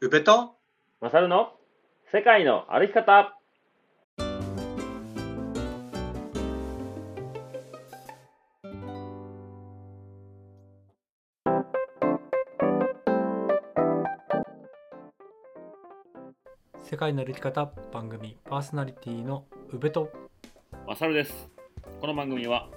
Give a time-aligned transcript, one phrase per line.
[0.00, 0.56] 宇部と？
[1.00, 1.52] マサルの？
[2.12, 3.38] 世界の歩き方。
[16.82, 17.72] 世界の歩き方。
[17.92, 18.36] 番組。
[18.44, 20.10] パーソナリティの宇部と。
[20.88, 21.48] マサルです。
[22.00, 22.68] この番組は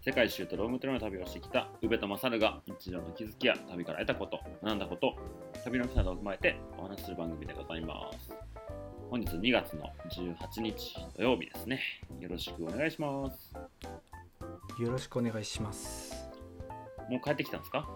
[0.00, 5.14] 世界一周とロングトレの旅をしてきた宇部とマサルが日常の気づきや旅から得たこと学んだこと
[5.64, 8.34] 旅の日などを踏まえてお話しする番組でございます。
[9.10, 11.80] 本日2月の18日土曜日ですね。
[12.20, 13.54] よろしくお願いします。
[14.78, 16.28] よろしくお願いします。
[17.10, 17.88] もう帰ってきたんですか？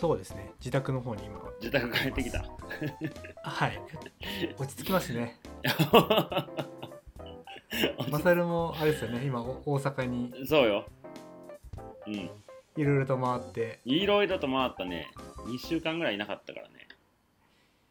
[0.00, 0.52] そうですね。
[0.60, 1.40] 自宅の方に今。
[1.60, 2.44] 自宅帰ってきた。
[3.42, 3.80] はい。
[4.58, 5.38] 落ち着きますね。
[8.10, 9.24] マサルもあれですよね。
[9.24, 10.46] 今お大阪に。
[10.46, 10.86] そうよ。
[12.06, 12.14] うん。
[12.14, 12.30] い
[12.84, 13.80] ろいろと回って。
[13.84, 15.08] いろいろと回ったね
[15.46, 16.88] 2週間ぐらいいなかったからね。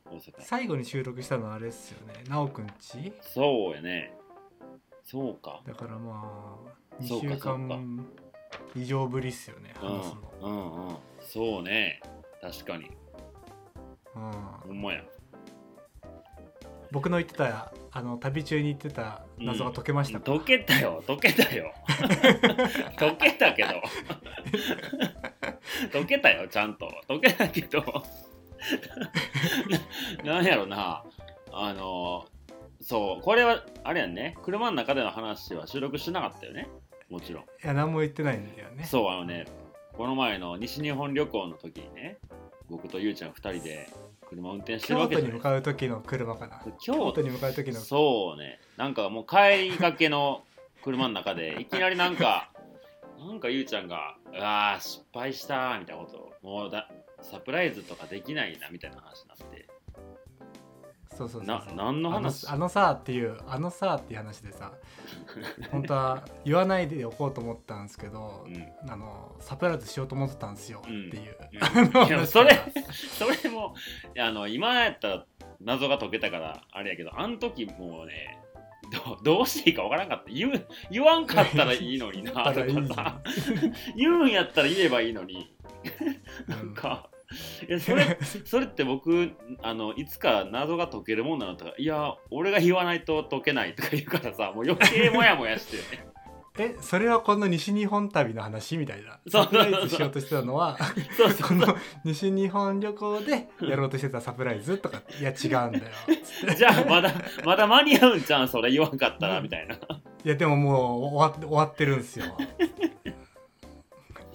[0.06, 0.34] 大阪。
[0.40, 2.14] 最後に収録したのはあれですよね。
[2.28, 3.14] 奈くんち？
[3.22, 4.14] そうやね。
[5.04, 5.62] そうか。
[5.66, 6.58] だからま
[7.00, 7.28] あ2そうか。
[7.36, 8.06] 週間
[8.76, 10.22] 以上ぶりっすよねうん話すの。
[10.42, 10.96] うんうん。
[11.22, 12.02] そうね。
[12.42, 12.92] 確かに。
[14.16, 14.32] うん。
[14.32, 15.04] ほんまや。
[16.92, 21.04] 僕の言ってたあの旅中に言ってた謎が解けましたか、解けたよ。
[21.06, 21.74] 解けたよ。
[22.96, 23.70] 解けたけど
[25.92, 26.90] 解けたよちゃんと。
[27.08, 28.04] 解けたけど。
[30.24, 31.04] な なんやろな。
[31.52, 32.26] あの
[32.82, 34.38] そうこれはあれやんね。
[34.44, 36.68] 車の中での話は収録してなかったよね。
[37.10, 37.44] もちろん。
[37.44, 38.84] いや何も言ってないんだよね。
[38.84, 39.46] そうあのね
[39.94, 42.18] この前の西日本旅行の時にね
[42.70, 43.88] 僕とゆうちゃん2人で
[44.28, 46.62] 車運転してるわけ京都に向かう時の車かな。
[46.80, 48.60] 京京都に向かう時のそうね。
[48.78, 50.44] なんかもう帰りがけの
[50.84, 52.50] 車の中でいきなりなんか
[53.20, 56.90] なんかゆうちゃんが「ああ失敗した」みたいなこともうだ
[57.22, 59.68] サプライズとかできないなみたいな話になって。
[61.16, 61.76] そうそうそうなそう。
[61.78, 62.46] 何の話？
[62.50, 64.74] あのさっていうあのさっていう話でさ
[65.72, 68.92] 本当は言わないでおこうと思ったんですけど、うん。
[68.92, 71.08] あのサプライズしようと思ってたんですよ、うん。
[71.08, 72.60] っていう、 それ
[73.18, 73.76] それも
[74.20, 75.26] あの今やったら
[75.62, 78.45] 謎が解けたからあれやけどあの時もうね
[78.92, 80.32] ど どうしていいかわからんかった。
[80.32, 83.22] 言う言わんかったらいいのになとだかさ
[83.96, 85.54] 言うんやったら言えばいいのに。
[86.48, 87.10] なんか、
[87.68, 89.32] いやそれそれって僕
[89.62, 96.08] あのいつか謎が解けるもんなのとかいや俺が言わないと解けないとか言うからさもう余計モヤモヤして、ね、
[96.58, 99.20] えそれはこの西日本旅の話みたいな。
[99.30, 100.78] サプライズしようとしてたのは
[101.46, 105.02] この西日本旅行でやろうとしてたサプライズとか。
[105.20, 105.84] いや違うんだよ。
[106.56, 109.76] じゃあまだまだ間に合うんじゃんそれ言わんかったらみたいな。
[109.76, 109.80] い
[110.24, 112.26] やでももう終わ終わってるんですよ。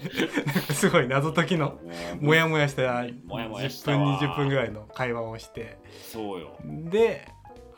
[0.73, 1.79] すごい謎解きの
[2.21, 4.21] もやもやした10もやもやし分たわ。
[4.21, 5.79] 20分ぐらいの会話をして。
[6.03, 6.59] そうよ。
[6.65, 7.29] で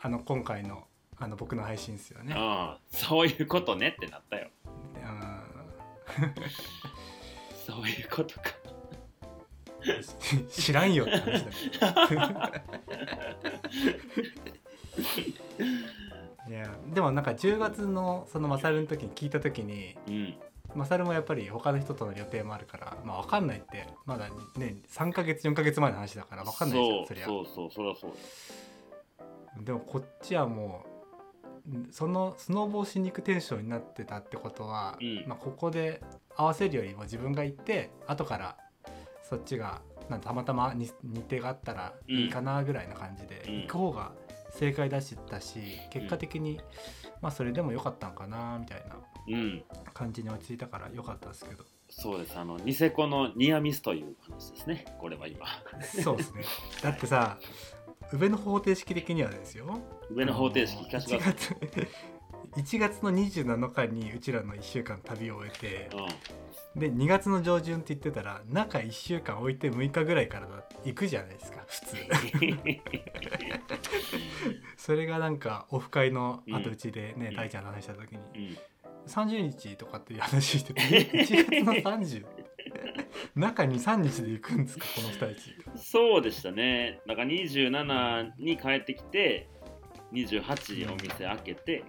[0.01, 0.83] あの今回の
[1.23, 4.49] あの僕の配信ですよねうん、そういうことねってなったよ。
[4.95, 5.43] うん
[7.65, 8.51] そういうことか。
[10.49, 11.45] 知らんよって話
[11.79, 11.89] だ
[16.49, 20.35] いやでもなんか10月のそのマサルの時に聞いた時にうん。
[20.75, 28.15] マサルもやっぱり他の人との予定もあるからまあ分かんないってまだね3ヶ月4ヶ月前の話だから分かんないじゃんそりゃそうそうそりゃそうよ
[29.61, 30.92] でもこっちはもうん
[31.91, 36.01] そのスノーボーしに行くテンションになってたってことは、うんまあ、ここで
[36.35, 38.57] 合わせるよりも自分が行って後から
[39.21, 44.11] そっちがなんたまたまに日程があったらいいかなぐらいな感じで、うん行く方が
[44.51, 45.59] 正解出したし
[45.89, 46.61] 結果的に、
[47.21, 48.97] まあそれでも良かったんかなみたいな
[49.27, 49.63] うん。
[49.93, 52.35] 感じに落ち着いたから良かったですけどそうです。
[52.37, 54.85] あの、ニセコのニアミスという話ですね。
[54.99, 55.45] これは今。
[56.03, 56.43] そうですね
[56.81, 57.37] だってさ
[58.11, 59.79] 上の方程式的にはですよ。
[60.11, 61.57] 上の方程式聞かせてください。
[61.57, 61.87] 1月
[62.55, 65.89] 1月の27日にうちらの1週間旅を終えて
[66.75, 71.97] で2月の上旬って言ってたら中1週間置いて6日ぐらいからだ行くじゃないですか普通。
[74.77, 77.35] それがなんかオフ会の後うちでねうん。
[77.35, 78.19] 大ちゃんの話した時に。
[78.19, 78.57] うん。
[79.07, 82.25] 30日とかっていう話してて1月の30
[83.35, 86.99] 中23日で行くんですかこの人たちそうでしたね。
[87.07, 89.47] だから27に帰ってきて、
[90.13, 91.83] 28お店開けて、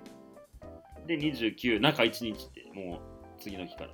[1.07, 3.01] で、29、中1日って、もう
[3.39, 3.91] 次の日から。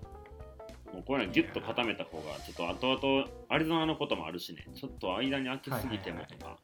[0.93, 6.59] もうこういうのギュッと固めた方が、ちょっと後々、アリゾナのこともあるしね、ちょっと間に空けすぎてもとか、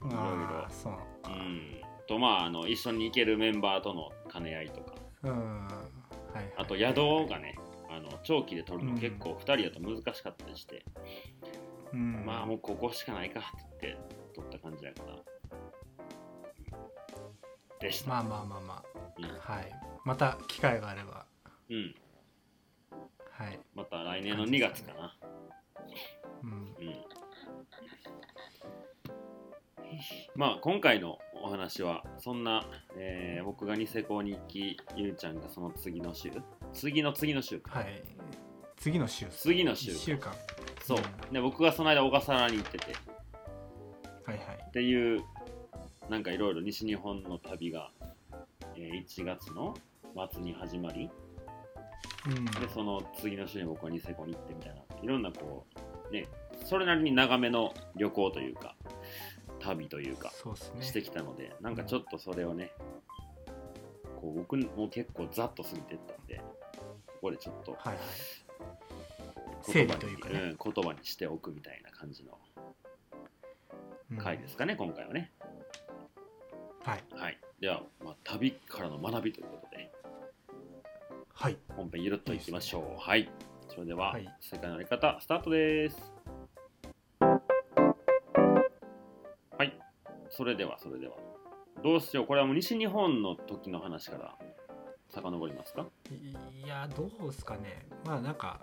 [0.00, 0.18] いろいろ。
[0.18, 1.80] ああそうん。
[2.08, 4.94] と、まあ、あの、一緒に行けるメンバーとの兼ね合いとか、
[5.24, 5.66] うん。
[5.66, 5.72] は
[6.34, 6.54] いはい。
[6.56, 7.56] あと宿がね、
[8.26, 10.84] 長期で取るの結構2人だと難しかったりして、
[11.92, 12.24] うん。
[12.26, 13.42] まあもうここしかないかっ
[13.78, 15.16] て言って取った感じやから。
[17.78, 18.84] でした、まあまあまあま
[19.18, 19.24] うん。
[19.26, 19.72] あはい。
[20.04, 21.24] また機会があれば。
[21.70, 21.94] うん、
[23.30, 25.16] はい、また来年の2月かな、
[26.42, 27.04] うん、うん。
[30.34, 32.04] まあ今回のお話は。
[32.18, 32.64] そんな、
[32.96, 36.30] えー僕がニセコに行きゆうちゃんがその次の週。
[36.72, 37.78] 次の次の週か。
[37.78, 38.02] はい。
[38.76, 39.26] 次の週。
[39.30, 40.32] 次の週1週間。
[40.84, 40.98] そう。
[40.98, 41.32] うん。
[41.32, 42.86] で僕がその間小笠原に行ってて。
[44.24, 44.64] はいはい。
[44.66, 45.22] っていう
[46.10, 47.90] なんかいろいろ西日本の旅が、
[48.74, 49.74] えー1月の
[50.32, 51.08] 末に始まり。
[52.26, 52.44] うん。
[52.46, 54.82] でその次の週に僕はニセコに行ってみたいな。
[55.02, 55.66] いろんなこ
[56.10, 56.26] うね
[56.64, 58.74] それなりに長めの旅行というか
[59.66, 60.82] 旅というかそうですね。
[60.82, 62.70] してきたので、なんかちょっとそれをね
[64.20, 66.40] こう僕も結構ざっと過ぎてったんで
[67.06, 67.98] ここでちょっとはい
[69.72, 72.38] 言葉というかね、うん、言葉にしておくみたいな感じの
[74.12, 74.18] うん。
[74.18, 75.32] 回ですかね、今回はね。
[76.84, 77.04] はい。
[77.10, 77.38] はい。
[77.60, 79.90] では、まあ、旅からの学びということで
[81.32, 81.58] はい。
[81.74, 83.00] 本編ゆるっといきましょう。
[83.00, 83.28] はい。
[83.68, 84.36] それでは、はい。
[84.40, 86.15] 世界のやり方スタートです
[90.36, 91.14] それではそれでは。
[91.82, 94.34] どうしようこれはもう西日本の時の話から
[95.10, 95.86] 遡りますか？
[96.10, 97.86] いやどうですかね。
[98.04, 98.60] まあなんか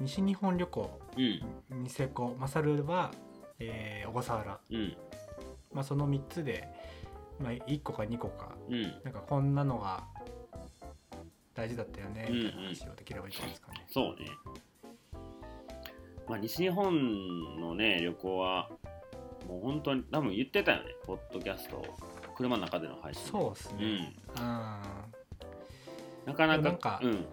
[0.00, 1.82] 西日本旅行うん。
[1.82, 3.10] ニセコマサルは、
[3.58, 4.96] えー小笠原、うん。
[5.72, 6.68] まあ、その3つで、
[7.40, 8.82] まあ、1個か2個かうん。
[9.04, 10.04] なんかこんなのが
[11.54, 12.44] 大事だったよねうんうん。
[12.44, 13.84] みたいな話をできればいいんですかね。
[13.88, 14.30] そうね。
[16.28, 18.68] まあ西日本のね旅行は
[19.46, 21.84] もう本当に多分言ってたよねポッドキャスト
[22.36, 23.78] 車の中での配信そうですね。
[24.36, 24.42] うん。
[24.42, 24.80] うん。
[26.26, 27.26] なかなかなんかうん。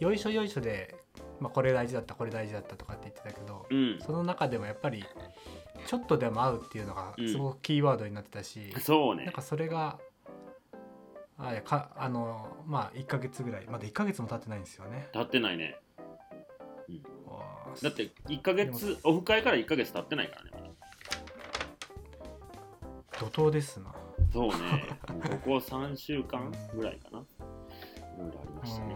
[0.00, 0.94] よいしょよいしょで、
[1.40, 3.98] まあ、これ大事だったこれ大事だったとかって言ってたけど、うん。
[4.00, 5.04] その中でもやっぱり
[5.86, 7.28] ちょっとでも合うっていうのがうん。
[7.28, 9.24] すごくキーワードになってたし、そうね。
[9.24, 9.98] なんかそれが
[11.38, 13.66] あいやかあのまあ1ヶ月ぐらい。
[13.66, 15.08] まだ1ヶ月も経ってないんですよね。
[15.12, 15.76] 経ってないね。
[17.26, 17.84] わー。
[17.84, 20.50] だって1ヶ月オフ会から1ヶ月経ってないからね
[23.22, 23.94] 怒涛ですな。
[24.32, 24.54] そうね。
[25.06, 25.14] こ
[25.44, 27.18] こ3週間ぐらいかな。
[27.20, 27.22] い
[28.18, 28.94] ろいろありましたね。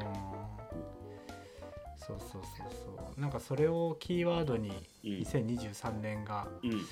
[1.96, 3.20] そうそうそうそう。
[3.20, 4.70] なんかそれをキーワードに
[5.04, 5.10] うん。
[5.18, 6.82] 2023年がうん。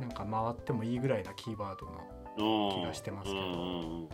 [0.00, 4.08] なんか回ってもいいぐらいなキーワードのうん気がしてますけど。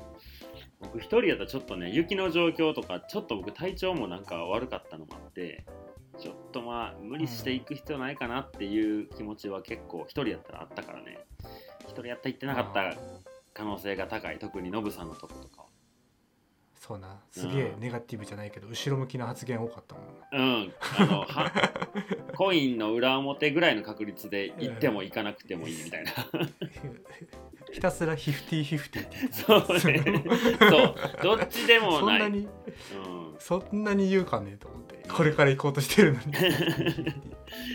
[0.81, 5.67] 僕一人やったらちょっとね雪の状況とかちょっと僕体調もなんか悪かったのもあって
[6.19, 11.19] ちょっとまあ無理していく必要ないかなっていう気持ちは結構一人やったらあったからね
[11.99, 12.95] 一人やったら行ってなかった
[13.53, 14.39] 可能性が高い。
[14.39, 15.68] 特にノブさんのとことかは
[16.79, 20.73] そうなすげえネガティブじゃないけど後ろ向きな発言多かったもんうん。
[20.99, 21.53] あのは
[22.37, 26.13] コインの裏表ぐらいの確率で行っても行かなくてもいいみたいな。
[27.73, 30.25] ひたすらヒフティヒフティってそうね。
[30.71, 30.95] そう。
[31.23, 32.01] どっちでもない。
[32.01, 32.49] そんなにうん。
[33.39, 36.33] そんなに言うかねと思ってこれから行こうとしてるのに。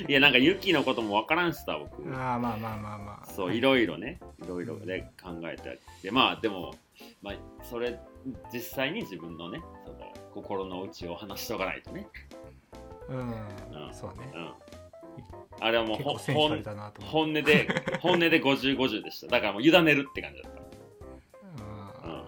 [0.08, 2.16] いやなんか雪のこともわからんしさ僕。
[2.16, 3.26] ああまあまあまあまあ。
[3.28, 4.20] そういろいろね。
[4.44, 6.76] いろいろで考えてでまあでも、
[7.22, 8.00] まあ、それ
[8.54, 12.08] 実際に自分のねその心の内を話しとかないとね、
[13.10, 13.22] うん、う
[13.90, 13.94] ん。
[13.94, 14.32] そうね。
[14.34, 14.54] うん、
[15.60, 15.98] あれはもう
[17.04, 17.68] 本音で
[18.02, 19.28] 本音で5050でした。
[19.28, 20.62] だからもう委ねるって感じだった。
[22.08, 22.14] うん。
[22.14, 22.24] うん。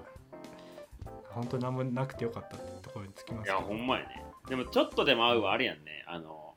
[1.31, 4.23] 本当何もなくてよかったってところにつきますいやほんまやね。
[4.47, 6.03] でもちょっとでも合うはあれやんね。
[6.07, 6.53] あの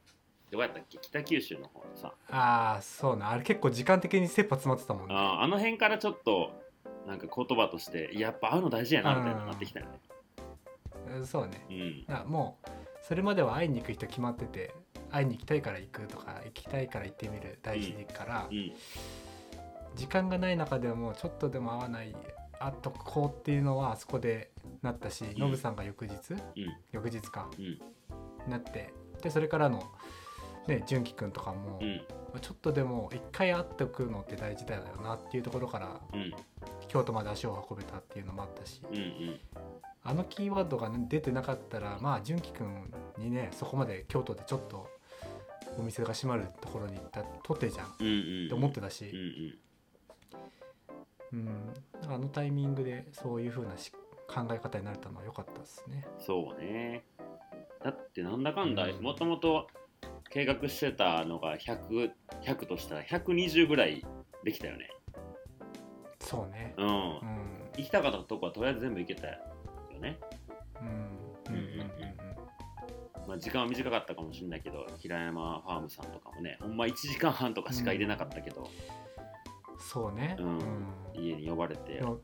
[0.50, 0.99] どうやったっけ？
[0.99, 2.12] 北九州の方のさ。
[2.30, 3.30] ああそうな。
[3.30, 5.14] あれ結構時間的に切羽詰まってたもんね。
[5.14, 6.52] ああの辺からちょっと
[7.09, 9.93] なんか言葉としてやっぱ会うの大事やなみたいになってきたよね。
[11.17, 11.67] うんそうね。
[11.71, 12.15] うん。
[12.15, 12.69] あもう
[13.03, 14.75] それまでは会いに行く人決まってて
[15.11, 18.73] 会いに行きたいから行くとか行きたいから行ってみる大事から、うん。
[19.97, 22.15] 時間がない中でもちょっとでも会わない
[22.61, 24.50] あとこうっていうのはあそこで
[24.83, 26.33] なったし、ノブさんが翌日？
[26.33, 26.41] うん。
[26.93, 27.49] 翌日か。
[27.59, 28.50] うん。
[28.50, 29.83] なってでそれからの
[30.68, 32.00] ね純喜くんとかも、うん。
[32.40, 36.32] ちょっとでも一回会っておくのって大事だよなっていうところからうん。
[36.87, 39.40] 京都まで足を運べたっていうのもあったしうんうん。
[40.04, 44.88] あのキーワードが、ね、出てなかったらまあ純喜くんにねそこまで京都でちょっと
[45.78, 47.87] お店が閉まるところに行ったとてじゃん。
[47.87, 48.48] っうんうん。
[48.48, 49.58] て思ってたし、うんうん。
[51.30, 53.92] うん、あのタイミングでそういう風なし
[54.26, 56.06] 考え方になれたのは良かったですね。
[56.18, 57.04] そうね。
[57.84, 59.02] だってなんだかんだうん。
[59.02, 59.68] もともと
[60.30, 62.11] 計画してたのが 100,
[62.42, 64.04] 100としたら120ぐらい
[64.44, 64.90] できたよね
[66.20, 66.75] そうね。
[66.76, 66.92] うん、うん。
[67.78, 69.38] 行きたかったとこはとりあえず全部行けたよ
[70.00, 70.18] ね
[70.80, 71.54] うん。
[71.54, 71.58] うん。
[71.58, 71.80] うん。
[71.80, 71.88] うん。
[73.28, 78.70] まあ、時間は短かったかもしれないけど平山ファームさんとかもねほんま1時間半とかしか入れなかったけど、
[79.78, 80.58] そうね、うん
[81.14, 82.20] 家に呼ばれての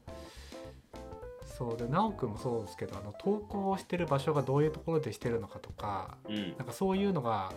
[1.45, 7.53] そうで直くんもそうですけどあの投稿してる場所がどういうところでしてるのかとかうんなんかそういうのが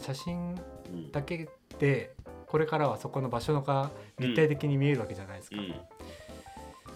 [0.00, 0.54] 写真
[0.92, 1.12] うん。
[1.12, 2.14] だけで
[2.46, 5.74] これからはそこの場所が立体的に見えるわけじゃないですか、うん。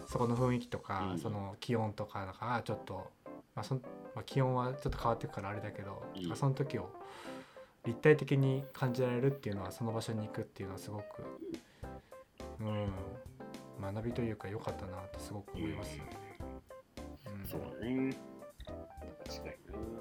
[0.08, 1.18] そこの雰囲気とか、うん。
[1.18, 3.10] その気温とかだからちょっと、
[3.54, 3.82] まあそん
[4.14, 6.26] まあ、気温はちょっと変わっていくからあれだけど、うん。
[6.26, 6.90] まあその時を
[7.84, 11.04] 立体的に感じられるっていうのはその場所に行くっていうのはすごく、
[12.60, 16.10] うん、学びというか良かったなってすごく思いますよね。
[17.26, 17.46] うん。
[17.46, 18.29] そうだね
[19.26, 19.50] 確かに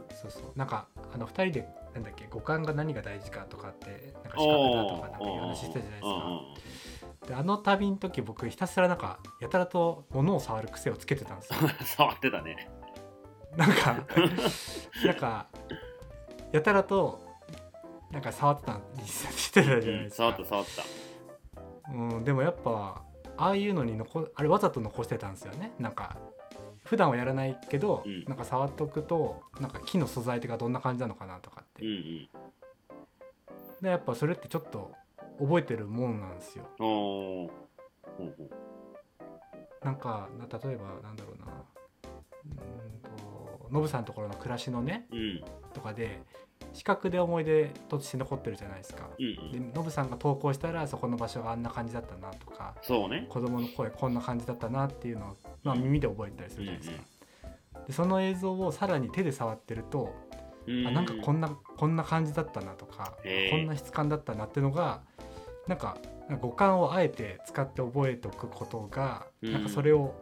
[0.10, 7.30] なそうそうなんかあの2人でなんだっけ五感が何が大事かとかってなんか視覚だとかなんかいう話してたじゃないですか。
[7.30, 11.60] であの旅の時僕ひたすらなんかやたらと物を触る癖をつけてたんですよ。
[11.86, 12.70] 触ってたね
[13.56, 14.06] なんか
[15.06, 15.48] なんか
[16.52, 17.20] やたらと
[18.12, 20.46] なんか触ってたりしてたじゃないですか触った。
[20.46, 20.84] 触った
[21.92, 23.04] うん、でもやっぱ
[23.38, 25.74] ああいうのに残あれわざと残してたんですよね。
[25.80, 26.18] なんか
[26.90, 28.24] 普段はやらないけど、うん。
[28.26, 31.86] なんか触っとくとなんか木の素材とかどんな感じなのかなとかって。
[31.86, 32.30] うんうん。
[33.80, 34.92] でやっぱそれってちょっと
[35.40, 36.66] 覚えてるもんなんですよ。
[36.80, 39.86] ほうほう。
[39.86, 41.54] なんかな例えばなんだろうな。
[41.54, 45.44] うーんとノブさんのところの暮らしのねうん。
[45.76, 46.24] とかで
[46.74, 49.10] 視覚で思い出として残ってるじゃないですか。
[49.18, 49.52] うんうん。
[49.52, 53.26] でノブさんが投稿したらそこの場所があんな感じだったなとかそうね。
[53.30, 55.84] 子供の声こんな感じだったなっていうのを、まあ、うん。
[55.84, 57.04] 耳で覚えたりするじゃないですか。
[57.88, 60.14] でその映像をさらに手で触ってると、
[60.68, 63.16] あなんかこんんなこんな感じだったなとか
[63.52, 65.02] こんな質感だったなっていうのが
[65.68, 65.98] なんか
[66.42, 69.54] 五感をあえて使って覚えておくことが、うん。
[69.54, 70.14] なんかそれを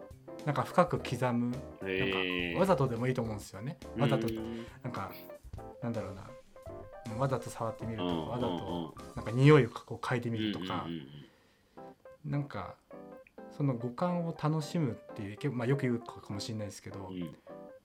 [0.45, 2.59] なんか深く刻むへー。
[2.59, 3.77] わざとでもいいと思うんですよね。
[3.97, 4.65] わざとうん。
[4.83, 5.11] なんか
[5.81, 6.23] なんだろうな
[7.15, 8.57] わざと触ってみるとうんかわざうん。
[8.57, 10.85] となんか匂いをこう嗅いでみるとか。
[10.87, 12.75] うなんか
[13.57, 17.09] その五感を楽しむっていうまあよく言うかもしれないですけど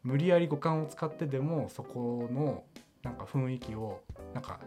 [0.03, 2.65] 無理やり五感を使ってでもそこの
[3.03, 4.01] なんか雰囲気を
[4.35, 4.61] なんか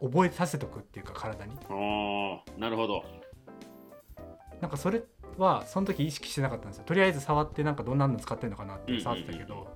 [0.00, 1.52] 覚えさせとくっていうか体に。
[1.68, 3.04] あーなるほど。
[4.60, 5.02] なんかそれ
[5.36, 6.84] はその時意識してなかったんですよ。
[6.86, 9.68] とりあえず触ってなんかどんなの使ってんのかなって触ってたけど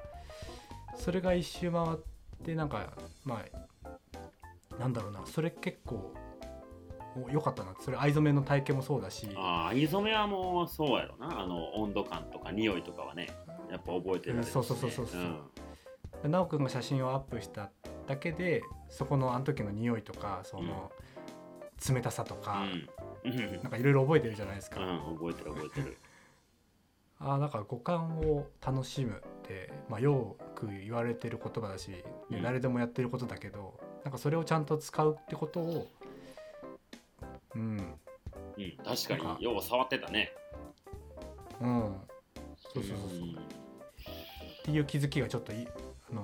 [0.96, 2.13] それが一周回って
[2.54, 2.92] なんか
[3.24, 3.42] ま
[4.72, 6.12] あなんだろうなそれ結構
[7.16, 7.74] お良かったな。
[7.80, 9.28] それ藍染めの体験もそうだし。
[9.36, 11.40] ああ藍染めはもうそうやろな。
[11.40, 13.28] あの温度感とか匂いとかはね
[13.70, 15.20] やっぱ覚えてる、うんそうそうそうそうそう。
[15.20, 15.40] ん。
[16.22, 17.70] 奈くんが写真をアップした
[18.06, 20.90] だけでそこのあの時の匂いとかその
[21.88, 22.66] 冷たさとか、
[23.24, 23.52] うん、うん。
[23.62, 25.96] なんかいろいろ覚えてるじゃないですか、うん、覚えてる覚えてる
[27.24, 32.42] あーだから五感を楽しむって、まあ、よく言われてる言葉だし、ねうん。
[32.42, 35.88] 誰でもやってることだけどなんかそれをちゃんと使うってことを
[37.54, 37.62] うん。
[38.58, 40.32] うん確かによう触ってたね。
[41.60, 41.96] うん。
[42.56, 43.30] そうそうそうそう、ん。
[43.32, 43.36] っ
[44.64, 45.66] ていう気づきがちょっとい
[46.10, 46.22] あの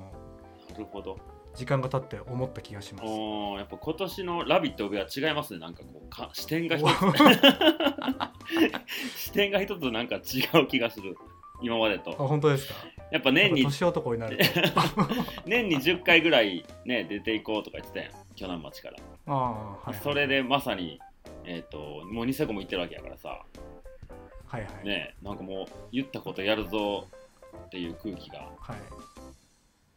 [0.71, 1.19] なるほど
[1.54, 3.07] 時間が経って思った気がします。
[3.07, 5.59] おーやっぱ今年の「ラビット!」上は違いますね。
[5.61, 6.90] なんかこうか視点が一つ。
[9.16, 10.21] 視点が一つなんか違
[10.62, 11.16] う気がする。
[11.62, 12.75] 今まであと本当ですか？
[13.11, 14.45] やっぱ年に年男になると。
[15.45, 18.12] 年に10回ぐらいね出ていこうとか言ってたやん。
[18.35, 20.99] 鋸南町から、ああはいはいそれでまさに
[21.45, 23.42] えっ、ともうニセコも行ってるわけやからさ。
[24.47, 27.07] はいはい、ねなんかもう言ったことやるぞ
[27.66, 28.38] っていう空気が。
[28.59, 28.76] はい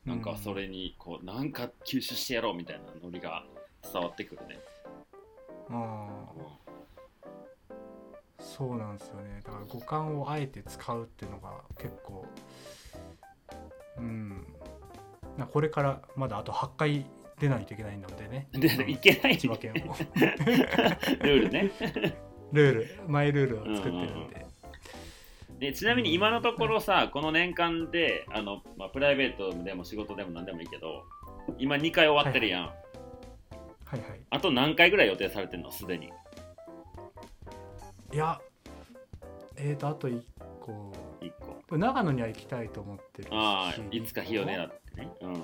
[0.06, 3.44] なんかそれにこうなんか吸収してやろうみたいなノリが
[3.82, 4.60] 伝わってくるね、
[5.70, 6.54] ああ
[8.40, 9.42] そうなんですよね。
[9.44, 12.26] だから五感をあえて使うっていうのが結構
[13.98, 14.46] うん。
[15.38, 17.06] なこれからまだあと8回
[17.40, 18.48] 出ないといけないのでね。
[18.52, 19.96] でいけない千葉県を。
[21.24, 21.72] ルールね。
[22.52, 23.10] ルール。
[23.10, 24.46] マイルールを作ってるんで、
[25.60, 31.04] でちなみに今のところさこの年間であの、まあ、プライベートでも仕事でも何でもいいけど
[31.58, 32.74] 今2回終わってるやん、はい
[33.94, 34.02] はい。
[34.30, 35.72] あと何回ぐらい予定されてんの？
[35.72, 36.08] すでに。
[38.12, 38.42] いや
[39.56, 40.22] えーとあと1
[40.60, 40.94] 個。
[41.22, 41.32] 1
[41.70, 41.78] 個。
[41.78, 45.10] 長野には行きたいと思ってるしああいつか日を狙ってね。
[45.22, 45.44] うん。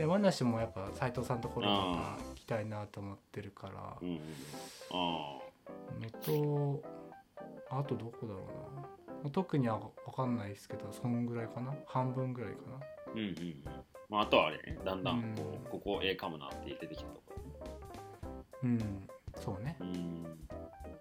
[0.00, 3.96] 山梨もやっぱ斉藤さんのところとか行きたいなと思ってるから。
[4.00, 4.20] うんうん
[4.90, 4.94] あ
[6.00, 6.82] のと
[7.70, 8.40] あとどこだろ
[9.22, 9.30] うな。
[9.30, 11.74] 特には分かんないですけどそんぐらいかな。
[11.86, 12.76] 半分ぐらいかな。
[12.76, 12.80] あ
[13.14, 13.62] うんうんうん。
[14.08, 14.78] まああとはあれね。
[14.84, 15.70] だんだんこう、うん。
[15.70, 17.34] ここええかもなって出てきたとこ
[18.62, 19.08] うん。
[19.40, 19.76] そうね。
[19.80, 20.22] うん。
[20.22, 20.36] なる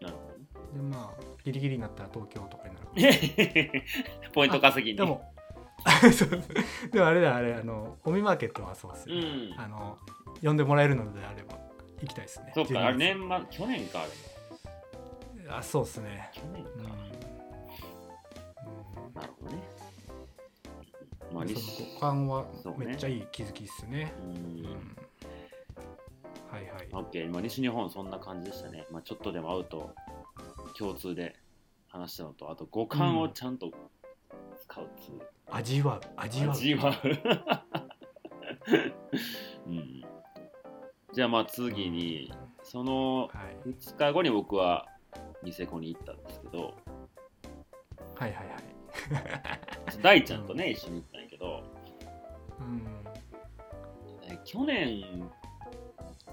[0.02, 0.46] ほどね。
[0.74, 2.88] でまあギリギリになったら東京とかになる。
[2.88, 2.92] か
[4.28, 4.98] もポイント稼ぎに。
[4.98, 5.34] でも
[6.92, 9.60] でもあれだあれあのおみマーケットはそうですうよ、ん。
[9.60, 9.98] あの
[10.44, 11.56] 呼んでもらえるのであれば
[12.02, 12.52] 行きたいですね。
[12.56, 14.10] そっかあれ12年末去年かあれ。
[14.10, 14.37] 月
[15.50, 16.30] あそうですね。
[16.34, 16.84] 去年か、うん、う
[19.10, 19.64] んなるほどね。
[21.34, 22.46] まあその西五感は
[22.78, 24.14] めっちゃいい気づきっすね。
[24.22, 24.34] ううん。
[24.64, 24.66] ん
[26.52, 26.88] はいはい。
[26.94, 27.26] オッケー。
[27.26, 29.94] 今西日本そんな感じでしたね、まあ、ちょっとでも会うと
[30.78, 31.36] 共通で
[31.88, 33.72] 話したのとあと五感をちゃんと
[34.62, 36.94] 使うっつう、味わう味わう味わう、
[39.70, 40.04] うん、
[41.14, 42.32] じゃあまあ次に
[42.64, 43.28] そのは
[43.66, 43.70] い。
[43.70, 44.86] 2日後に僕は
[45.44, 46.74] ニセコに行ったんですけど
[48.16, 50.02] はいはいはい。
[50.02, 51.64] 大ちゃんとね一緒に行ったんやけど
[52.60, 52.82] うん。
[54.24, 55.00] え去年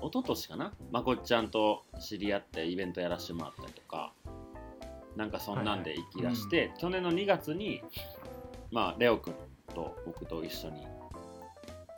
[0.03, 0.73] 一昨年かな？
[0.91, 4.13] まこっちゃんと知り合ってイベントやらせてもらったりとか
[5.17, 7.83] なんかそんなんで行き出して、去年の2月に
[8.73, 9.35] まあレオくん
[9.73, 10.87] と僕と一緒に、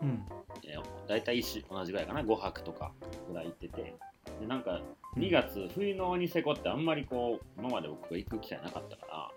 [0.02, 0.26] うん。
[0.64, 2.92] えー、大体同じぐらいかな？5泊とか
[3.28, 3.94] ぐらい行ってて
[4.40, 4.82] でなんか
[5.16, 9.30] 2月冬のニセコってあんまりこう今まで僕が行く機会なかったから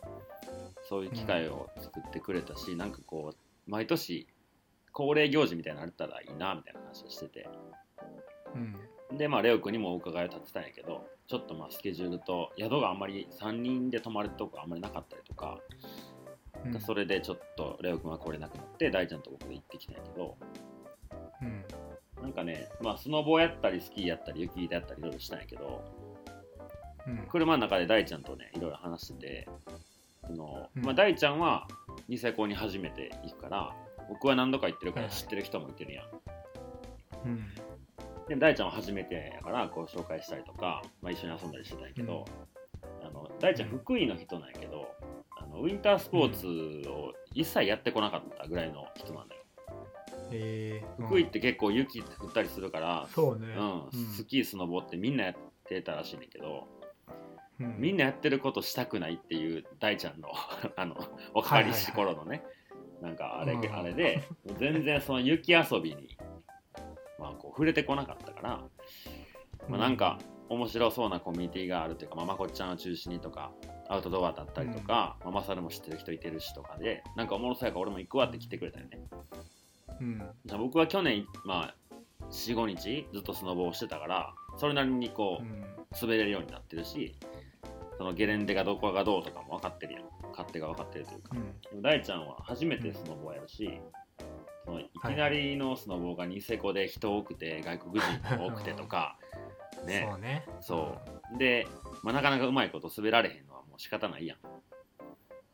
[0.89, 4.27] そういう機会を作ってくれたし、なんかこう毎年
[4.91, 7.47] 恒例行事みたいなのあったらいいなみたいな話をしてて。
[8.55, 9.17] うん。
[9.17, 15.59] でまあレオ君にもお伺いを立てたんやけどちょっとまあスケジュールと宿があんまり3人で泊まるとこがあんまりなかったりとか、
[16.65, 16.81] うん。
[16.81, 20.48] それでちょっとレオ君は来れなくなって大ちゃんと僕で行ってきたんやけどうんなん
[22.39, 25.83] かねまあスノボーやったりスキーやったり雪でやったりいろいろしたんやけど
[27.07, 27.17] うん。
[27.29, 29.47] 車の中で大ちゃんとねいろいろ話してて
[30.25, 30.83] その、うん。
[30.83, 31.67] まあ、大ちゃんは
[32.07, 33.75] ニセコに初めて行くから
[34.09, 36.05] 僕は何度か行ってるから知ってる人もいてるやん、
[37.25, 37.45] うん。
[38.27, 42.25] で大ちゃんは初めてやからこう紹介したりとか、まあ、一緒に遊んだりしてたんやけど、
[43.03, 44.87] あの大ちゃん福井の人なんやけど
[45.37, 49.38] あのウィンタースポーツを一切やってこなかったぐらいの人なんだよ、
[50.31, 53.47] えー、福井って結構雪降ったりするから、そうね。
[53.57, 54.07] うん。
[54.15, 55.35] スキースノボってみんなやっ
[55.67, 56.67] てたらしいねんけど
[57.59, 57.75] うん。
[57.77, 60.29] みんなやってることしたくないっていう大ちゃんの
[60.75, 60.95] あの
[61.33, 62.43] 若かりし頃のね、
[63.01, 63.75] なんかあれ,、うん。
[63.75, 64.23] あれで
[64.57, 66.17] 全然その雪遊びに、
[67.17, 68.63] まあ、こう触れてこなかったから、
[69.67, 73.51] まあ、なんか面白そうなコミュニティがあるというか、まあ、まこっちゃんを中心にとか
[73.87, 78.99] アウトドアだったりとか、まあ、マサルも知ってる人いてるしとかでなんかおもろそうやから俺も行くわって来てくれたよね
[79.99, 80.21] うん。
[80.45, 81.75] じゃあ僕は去年、まあ、
[82.31, 85.63] 45日ずっとスノボをしてたからそれなりにこう、うん。
[85.99, 87.15] 滑れるようになってるし
[87.97, 90.03] そのゲレンデがどこがどうとかも分かってるやん。
[90.31, 91.43] 勝手が分かってるというか、うん。
[91.61, 93.81] でも大ちゃんは初めてスノボをやるし、
[94.65, 99.17] そのいきなりのスノボがニセコで人多くて外国人も多くてとか
[99.85, 100.07] ね。
[100.09, 100.45] そうね。
[100.61, 100.97] そ
[101.35, 101.37] う。
[101.37, 101.67] で、
[102.01, 104.37] まあ、なかなかうまいこと滑られへんのはもう仕方ないやん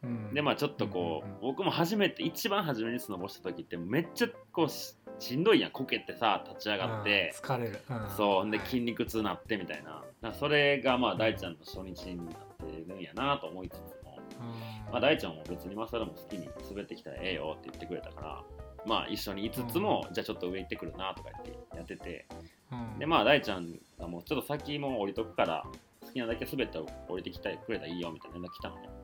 [0.06, 0.34] うん。
[0.34, 1.42] でまあちょっとこう、うんうんうん。
[1.42, 5.72] 僕も初めて一番初めにスノボした時ってめっちゃこうししんどいやん。
[5.72, 8.10] こけてさ立ち上がって、うん疲れる、うん。
[8.16, 8.52] そう。
[8.52, 9.92] ではい筋肉痛なってみたいな。
[9.92, 12.26] だからそれがまあ大ちゃんの初日になっ
[12.70, 14.92] てるんやなと思いつつも、うん。
[14.92, 18.44] まあ、大ちゃんも別にマサルも好きに滑ってきたらええよって言ってくれたから
[18.86, 22.26] まあ一緒にいつつも、じゃあちょっと上行ってくるなとか言ってやってて。
[22.72, 23.00] うん。
[23.00, 25.64] でまあ大ちゃんがもうちょっと先も降りとくから
[26.02, 28.82] 好きなだけ滑ったら降りてきてくれたらいいよみたいな連絡来たのね。
[28.90, 28.95] うん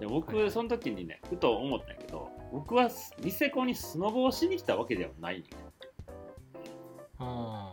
[0.00, 0.50] で僕、はいはい。
[0.50, 2.90] その時にねふと思ったんやけど僕は
[3.20, 5.44] ニセコにスノボをしに来たわけではないん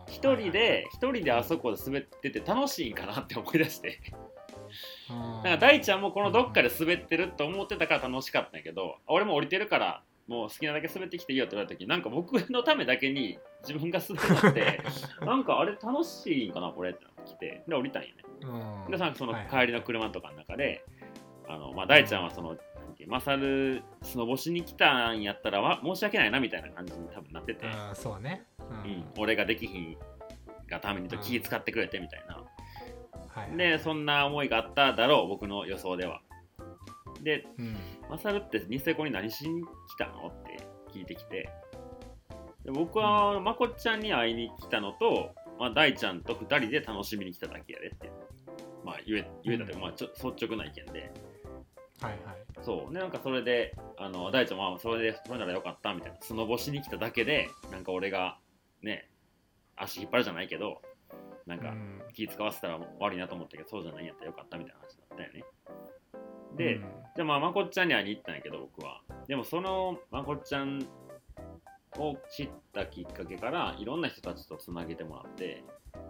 [0.06, 4.00] 一人で一人であそこで滑ってて楽しいんかなって思い出して。
[5.10, 14.80] うんなんか大ちゃんもこのどっかで滑ってると思ってたから楽しかったんやけど俺も降りてるからもう好きなだけ滑ってきていいよって言われた時なんか僕のためだけに自分が滑って
[15.24, 18.14] なんかあれ楽しいんかなこれってなってきてで降りたんよね。
[18.86, 18.90] うん。
[18.90, 19.48] でさそのはい。
[19.50, 20.84] 帰りの車とかの中で、
[21.48, 22.56] あのまあ、大ちゃんはその、
[23.06, 28.44] マサルスノボしに来たんやったらわ申し訳ないなみたいな感じに多分なってて、うんそうね。
[28.58, 28.90] うん。
[28.90, 29.96] うん、俺ができひん
[30.68, 32.36] がためにと気使ってくれてみたいな、
[33.28, 36.20] はいでそんな思いがあっただろう僕の予想では。
[37.22, 37.76] でうん。
[38.10, 40.28] マサルってニセコに何しに来たの？
[40.28, 40.58] って
[40.92, 41.48] 聞いてきて。
[42.64, 48.12] で僕はまこっちゃんに会いに来たのと、まあ、大ちゃんと2人で楽しみに来ただけやでって、
[48.84, 51.12] まあ、言え言えたというか、まあ、ちょ率直な意見で
[52.02, 52.44] はいはい。
[52.62, 52.92] そう。
[52.92, 56.18] でなんかそれであの大ちゃんはそれでそれならよかったみたいな。
[56.20, 58.38] スノボしに来ただけでなんか俺が
[58.82, 59.08] ね
[59.76, 60.82] 足引っ張るじゃないけど
[61.46, 62.02] なんかうん。
[62.12, 65.44] 気使わせたら悪いなと思ったけどそうじゃないんやったらよかったみたいな話だったよね。
[66.56, 66.82] で、うん。
[67.16, 69.00] じゃあまあまこっちゃんに会いに行ったんやけど僕は。
[69.28, 70.86] でもそのまこっちゃん
[71.98, 75.64] を知ったきっかけからいろんな人たちとつなげてもらって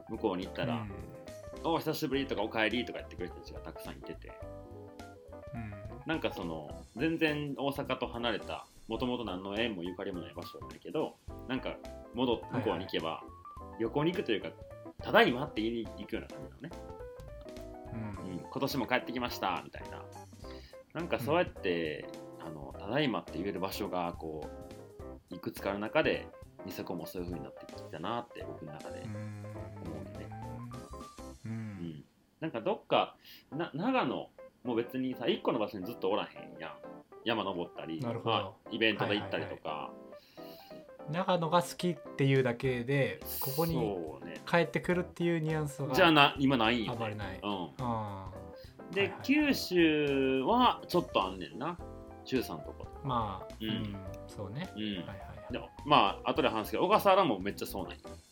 [0.08, 0.86] 向こうに行ったら
[1.64, 4.32] 「お久しぶり」とか「おかえり」とか言ってくれる人たちがたくさんいてて
[5.54, 5.72] うん。
[6.06, 11.14] なんかその全然大阪と離れたもともと何の縁もゆかりもない場所なんだけど
[11.48, 11.76] なんか
[12.14, 13.22] 戻って向こうに行けば、
[13.80, 14.48] 旅行に行くというか
[15.02, 16.70] ただいまって言いに行くような感じなのね、
[17.92, 18.32] うん。
[18.32, 20.02] うん、今年も帰ってきましたみたいな。
[20.94, 22.06] なんかそうやって、
[22.44, 24.46] あのただいまって言える場所がこ
[25.30, 26.26] ういくつかある中で
[26.66, 29.10] ニセコもそういう風になってきたなって僕の中で、うん。
[29.90, 30.28] 思うね。
[31.46, 32.04] ううんん。
[32.40, 33.16] なんかどっか
[33.50, 34.28] な長野
[34.64, 36.72] も別にさ1個の場所にずっとおらへんやん。
[37.24, 38.30] 山登ったりなるほど。
[38.30, 39.92] まあイベントで行ったりとか、
[41.10, 43.96] 長野が好きっていうだけでここに
[44.46, 47.40] 帰ってくるっていうニュアンスがじゃあな今ないんよ、ね、あまりない。
[47.42, 47.68] うん。
[47.78, 48.30] あ
[48.92, 51.78] で、はいはい九州はちょっとあんねんな。
[52.24, 53.70] 中3とこーまあううん。
[53.72, 53.96] ん、
[54.28, 54.68] そうね。
[54.76, 58.31] でうん、はいはいでもまあ後で話すけど小笠原もめっちゃそうなんようんうんうんうん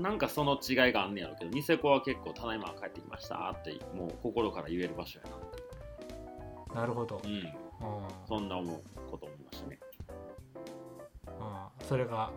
[0.00, 5.36] なんかその違いがあんねやろうけどニセコは結構ただいま帰ってきましたってもう心から言える場所やな。
[5.36, 7.46] ってなるほど、うん。
[7.80, 9.80] あそんな思うこと思いましたね。
[11.40, 12.30] あそれが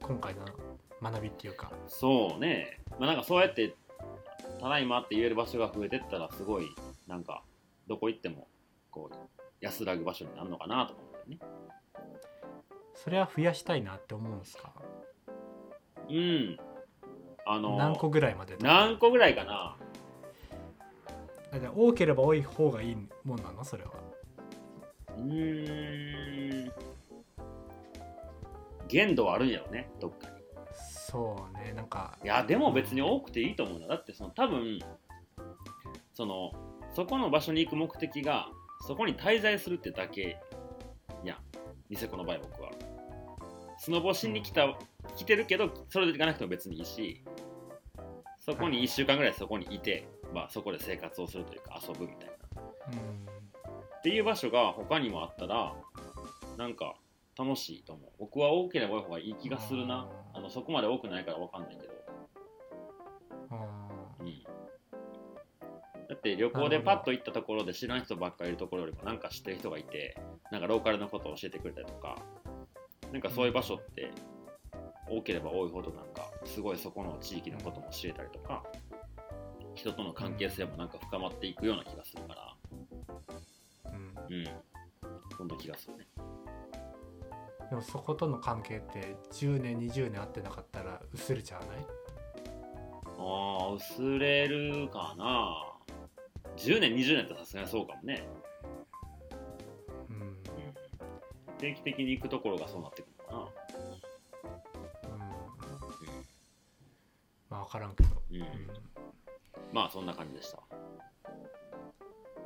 [0.00, 0.44] 今回の
[1.02, 1.72] 学びっていうか。
[1.88, 2.80] そうね。
[2.98, 3.74] まあなんかそうやって
[4.60, 6.68] ただいまって言える場所が増えてったらすごい
[7.06, 7.42] なんか
[7.88, 8.48] どこ行っても
[8.90, 9.16] こう
[9.60, 11.38] 安らぐ場所になるのかなと思ってね。
[12.94, 14.72] それは増やしたいなって思うんですか？
[16.08, 16.58] うん
[17.46, 19.76] あの何個ぐらいまで何個ぐらいかな？
[21.74, 23.64] 多ければ多い方がいいもんなの？
[23.64, 23.92] それは。
[25.16, 26.72] うーん。
[28.88, 30.34] 限度はあるんやろねどっかに。
[31.08, 32.18] そうねなんか。
[32.22, 34.78] いやでも別に多くていいと思うなだってその多分
[36.12, 36.52] その
[36.94, 38.48] そこの場所に行く目的が
[38.86, 40.38] そこに滞在するってだけ
[41.24, 41.36] やん。
[41.88, 42.70] ニセコの場合僕は
[43.86, 44.76] スノボしに来た
[45.16, 47.22] 来てるけどそれで行かなくても別にいいし
[48.40, 52.62] そこに1週間ぐらいそこにいて、まあ、そこで生活をするというか遊ぶみたいな。
[52.92, 52.98] うん。
[52.98, 55.72] っていう場所が他にもあったら
[56.58, 56.96] なんか
[57.38, 58.10] 楽しいと思う。
[58.18, 60.08] 僕は多ければ多い方がいい気がするな。
[60.34, 61.92] あのそこまで多くないから分かんないけど。
[63.52, 64.42] あうん。
[66.08, 70.16] だって旅行でパッと行ったところで知らん人ばっかりいるところよりもなんか知ってる人がいて
[70.50, 72.16] なんかローカルのことを教えてくれたりとか
[73.12, 74.10] なんかそういう場所って
[75.08, 78.62] 多ければ多いほどなんかすごいそこの地域のことも知れたりとか
[79.74, 83.94] 人との関係性もなんか深まっていくような気がするからー
[84.28, 84.44] うんうん
[85.36, 86.06] そんな気がするね。
[87.68, 91.86] でもそことの関係って10年20年会ってなかったら薄れちゃわない？
[93.18, 95.72] ああ薄れるかな。
[96.56, 98.26] 10年20年ってさすがにそうかもね
[101.58, 103.38] 定期的に行くところがそうなってくるのかな。
[103.38, 105.20] うん。
[107.48, 108.46] まあ分からんけど、うん、うん、
[109.72, 110.58] まあそんな感じでした。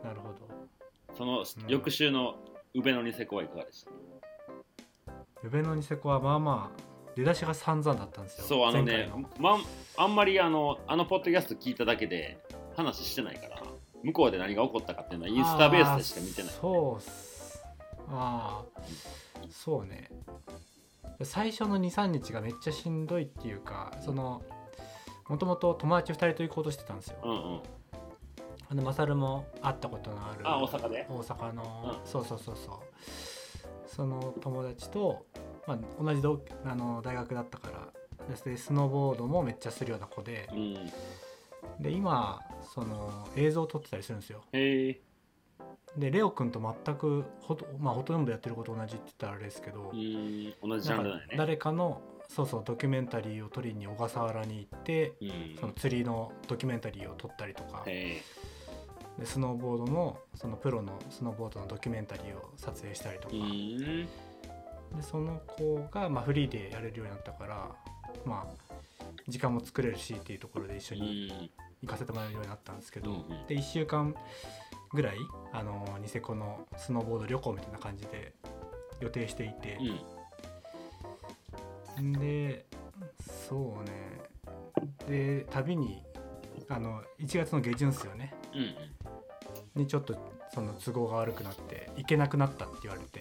[0.04, 0.38] なるほど。
[1.16, 1.46] そのうん。
[1.68, 2.36] 翌週の
[2.74, 3.90] 宇部のニセコはいかがでした、
[5.42, 6.80] 宇部のニセコはまあまあ
[7.16, 8.44] 出だしが散々だったんですよ。
[8.46, 9.64] そうあのねまん
[9.96, 12.38] あんまりあのあのポッドキャスト聞いただけで
[12.76, 13.62] 話してないから
[14.04, 17.29] 向こうで何が起こったかっていうのはインスタベースでしか見てない、あーそうっす
[18.10, 18.82] ああ
[19.50, 20.10] そうね。
[21.22, 24.42] 最初の23日がめっちゃしんどいっていうかその
[25.28, 27.18] もともと友達2人と行こうとしてたんですよ。
[27.22, 27.60] うんうん。
[28.68, 31.06] あのマサルも会ったことのあるあ大阪で？
[31.08, 32.10] 大阪の、うん。
[32.10, 32.76] そうそうそうそう。
[33.86, 35.26] その友達と、
[35.66, 40.48] まあ、同じ同あの大学だったからでスノーボードもめっちゃするような子で。
[40.52, 40.90] うん。
[41.80, 42.40] で今
[42.74, 44.42] その映像を撮ってたりするんですよ。
[44.52, 45.00] へえ
[45.96, 51.34] でレオ君と全くほと,、まあ、ほとんどやってること同じって言ったらあれですけど、うん同じジャンルだよね。
[51.36, 55.56] 誰かのそうそうドキュメンタリーを撮りに小笠原に行ってうん。
[55.60, 57.82] その釣りのドキュメンタリーを撮ったりとか。
[57.86, 58.20] へ
[59.18, 63.34] でスノーボードのそのプロのスノーボードのドキュメンタリーを撮影したりとか。
[64.96, 67.70] でその子がまあフリーでやれるようになったから
[68.24, 68.74] まあ
[69.28, 71.50] 時間も作れるしっていうところで一緒うにん。
[71.82, 74.14] 行かせてもらえるようになったんですけど、で1週間
[74.92, 75.16] ぐらい
[75.52, 78.32] あのニセコのスノーボード旅行みたいな感じで
[79.00, 79.78] 予定していて。
[81.98, 82.12] う、ん。
[82.12, 82.66] で
[83.48, 84.20] そうね。
[85.08, 86.02] で旅に
[86.68, 88.34] あの1月の下旬っすよね。
[88.54, 89.82] うんうん。
[89.82, 90.16] にちょっと
[90.52, 93.20] その都合が悪くなって行けなくなったって言われて、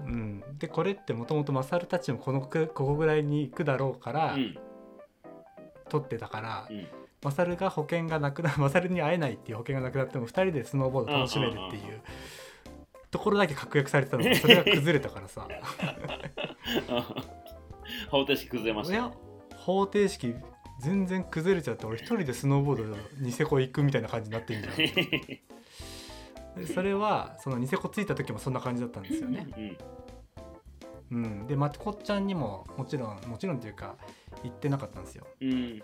[0.00, 4.58] うん、でこれってもともとマサルたちもこのくここぐらいに行くだろうから、うん。
[5.88, 6.86] 撮ってたから、うん
[7.24, 12.00] マサルが保険がなくな マサルに会えないっていう保険がなくなっても2人でスノーボード楽しめるっていう
[13.10, 15.48] ところだけ確約されてたのにそれが崩れたからさ。
[18.10, 19.12] 方程式崩れましたいや
[19.56, 20.34] 方程式
[20.80, 24.76] 全然崩れちゃって俺一人でスノーボードニセコ行くみたいな感じになってんじゃん。
[26.60, 29.46] でそれはそのニセコ着いた時もそんな感じだったんですよね。
[29.56, 29.76] うん
[31.10, 33.96] うん、でまこっちゃんにももちろんもちろんというか
[34.42, 35.26] 言ってなかったんですよ。
[35.40, 35.82] うん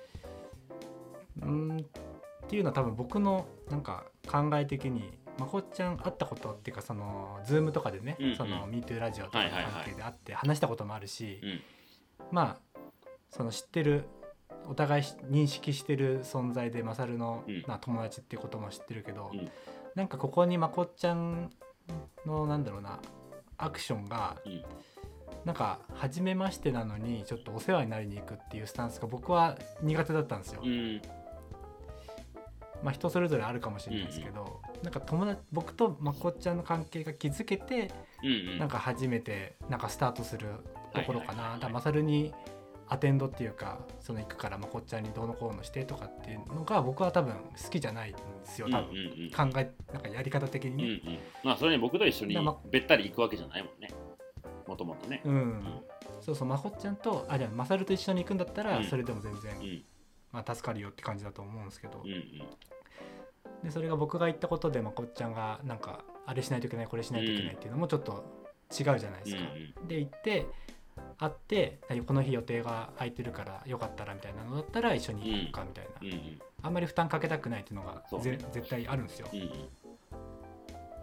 [1.42, 8.36] うんっていうのは多分僕のなんか考え的にまこっちゃん会ったことっていうかそのズームとかでね、うんうん。
[8.36, 11.60] その MeToo ラジオとかの関係で会って話したこともあるし、うん。
[12.30, 12.80] まあ
[13.30, 14.04] その知ってる
[14.66, 17.64] お互いし認識してる存在でマサルの、うん。
[17.66, 19.50] まあ、友達っていうことも知ってるけど、うん。
[19.94, 21.50] なんかここにまこっちゃん
[22.26, 23.00] のなんだろうな
[23.56, 24.62] アクションが、うん。
[25.44, 30.60] なんか初めましてなのにちょっとお世話になりに行くっていうスタンスが僕は苦手だったんですよ。
[30.62, 31.00] うん
[32.82, 37.90] まあ人それぞれあるかもしれないですけど、なんか友達僕とまこっちゃんの関係が築けて、
[38.22, 38.58] うんうん。
[38.58, 40.48] なんか初めてなんかスタートする
[40.94, 42.32] ところかな、だマサルに
[42.88, 49.52] アテンドっていうかその行くからまこっちゃんにどうのこうのしてとかっていうのが僕は多分好きじゃないんですようんうん多分、うん。
[49.52, 50.72] 考えなんかやり方的に。
[50.72, 51.16] うんうね。
[51.16, 51.20] ん。
[51.44, 52.36] まあそれに僕と一緒に
[52.70, 53.90] べったり行くわけじゃないもんね。
[54.66, 55.22] もともとね。
[55.24, 55.62] うん。
[56.20, 58.84] そうそうまこっちゃんとあじゃあマサルと一緒に行くんだったらうん。
[58.84, 59.84] それでも全然、うん。
[60.32, 62.20] まあ、助かるよって感じだと思うんですけど、うんうん
[63.62, 68.24] でそれが僕が言ったことでまこっちゃんがなんかあれしないといけないこれしないといけないっていうのもちょっと
[68.70, 69.42] 違うじゃないですか。
[69.80, 70.46] うんで行って
[71.18, 76.40] 会ってこの日予定が空いてるからよかったらみたいなのだったら一緒に行こうかみたいな、うんうん。
[76.62, 78.02] あんまり負担かけたくないっていうのが
[78.52, 79.28] 絶対あるんですよ。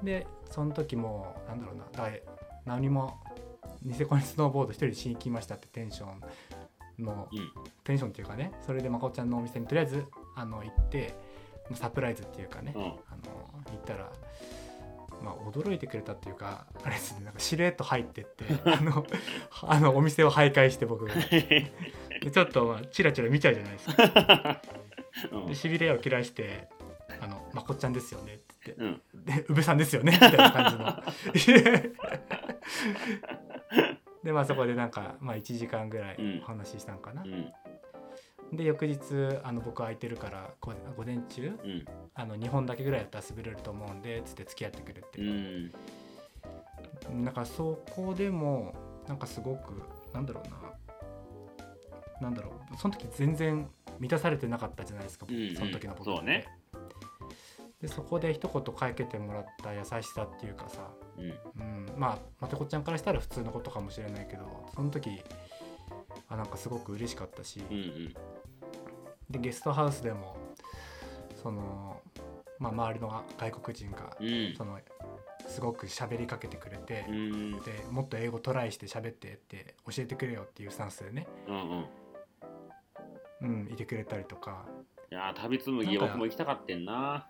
[0.03, 2.09] でその時もなんだろうなだ
[2.65, 3.19] 何も
[3.83, 6.05] ニセコにスノーボード一人でしに来ましたってテンショ
[6.99, 7.51] ンの、うん。
[7.83, 11.15] テンションっていうかねそれでまこっちゃんのお店にとりあえずあの行って
[11.75, 12.83] サプライズっていうかね、うん。
[12.83, 12.99] あの
[13.71, 14.09] 行ったら。
[15.23, 19.03] まあ、驚いてくれたっていうかあれですねなんかしれっと入ってって あの
[19.63, 21.05] あのお店を徘徊して僕。
[21.05, 21.71] が で
[22.31, 24.61] ちょっとまあチラチラ見ちゃうじゃないですか。
[25.31, 25.45] うん。
[25.47, 26.69] でしびれを切らして
[27.19, 28.83] 「あのまこっちゃんですよね」って言って。
[28.83, 28.87] う
[29.19, 29.25] ん。
[29.25, 31.03] で、宇部さんですよねみたいな感じの。
[34.23, 36.39] で、まあそこでなんか、まあ1時間ぐらいうん。
[36.43, 37.23] お話ししたのかな。
[37.23, 37.51] うん
[38.53, 38.99] で、翌日、
[39.43, 41.85] あの僕空いてるから、午午前中、うん。
[42.13, 45.21] あの2本だけぐらいだったら滑れると思うんで、つって付き合ってくれうて。
[45.21, 45.71] ん。
[47.23, 48.73] なんかそこでも、
[49.07, 49.83] なんかすごく、
[50.13, 50.57] なんだろうな。
[52.21, 55.55] なんだろう、その時全然満たされてなかったじゃないですか、うんうん。
[55.55, 56.17] その時の僕って。
[56.17, 56.47] そうね。
[57.81, 61.25] で、そこで一言かけてもらった優しさっていうかさ、うん。
[61.61, 65.21] うん、まあまたこっちゃんからしたら普通のことかもしれないけどその時
[66.29, 68.13] あなんかすごく嬉しかったし、うんうん。
[69.29, 70.37] でゲストハウスでも
[71.41, 72.01] その、
[72.59, 74.55] まあ、周りの外国人がうん。
[74.57, 74.79] その
[75.47, 81.85] すごく喋りかけてくれて、うんでもっと英語トライして喋ってって教えてくれよっていうスタンスでね、うんうん。
[83.39, 84.65] うん、いてくれたりとか。
[85.09, 87.27] いやー旅紡ぎなんか僕も行きたかってんな。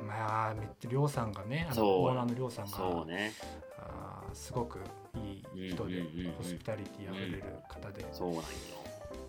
[0.00, 3.32] まあめっちゃりょうさんがねあのオーナーのりょうさんがそうね。
[3.78, 4.78] あーすごく
[5.14, 6.02] いい人で、
[6.36, 8.06] ホスピタリティあふれる方で。
[8.12, 8.44] そうなんよ。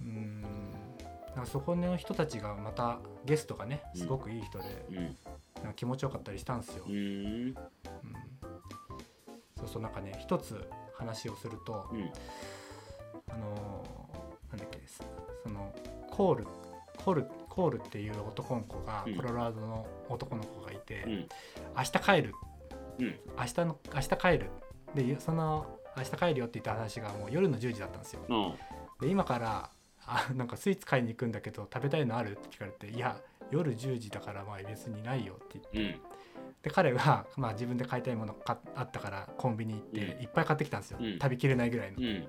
[0.02, 0.42] うん。
[1.36, 4.96] なんかそこの人たちがまたゲストがねうんすごくいい人で、うん。
[4.96, 5.14] なん
[5.68, 6.96] か気持ちよかったりしたんですよ、うん。
[6.96, 7.56] うん。
[9.58, 12.12] そうそうなんかね一つ話をすると、うん。
[13.30, 14.12] あのー
[14.52, 15.04] なんだっけそ
[15.44, 15.74] その
[16.10, 16.48] コール
[16.98, 19.16] コールコールっていう男の子が、うん。
[19.16, 21.28] コロラドの男の子がいて、うん。
[21.78, 22.34] 明日帰る。
[23.00, 23.20] うん。
[23.38, 24.50] 明日の明日帰る
[24.96, 28.22] でその明日帰るよって言った話がもう夜の10時だったんですよ。
[28.28, 28.54] うん。
[29.00, 29.70] で今から
[30.06, 33.18] あなんかスイーツ買いに行くんだけど食べたいのあるって聞かれていや
[33.52, 35.80] 夜10時だからまあ別にないよって言って。
[35.80, 36.02] うん。
[36.62, 40.22] で彼が、まあ、自分で買いたいものかあったからコンビニ行ってうん。
[40.22, 41.14] いっぱい買ってきたんですよ、うん。
[41.14, 42.28] 食べきれないぐらいの、うん。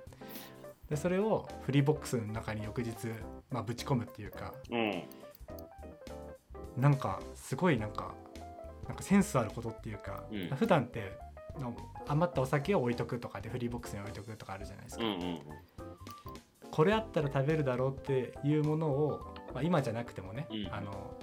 [0.89, 2.95] でそれをフリーボックスの中に翌日、
[3.51, 5.03] まあ、ぶち込むっていうかうん。
[6.77, 8.15] なんかすごいなんか
[8.89, 10.49] なんかセンスあることっていうか、うん。
[10.57, 11.13] 普段って
[11.59, 11.75] の
[12.09, 15.39] 余ったお酒を置いとくとかでフリーボックスに置いとくとかあるじゃないですか、うんうん
[16.73, 20.69] これあったら食べるだろうっていうものを、まあ、今じゃなくてもね、うん。
[20.73, 21.15] あの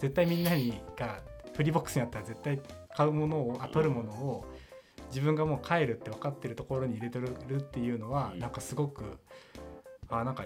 [0.00, 1.20] 絶対みんなにが
[1.54, 2.60] フリーボックスにあったら絶対
[2.94, 4.44] 買うものをあ取るものを
[5.10, 8.40] 自分がもう帰るって分かってるところに入れてるっていうのは、うん。
[8.40, 9.04] なんかすごく
[10.08, 10.44] あなんか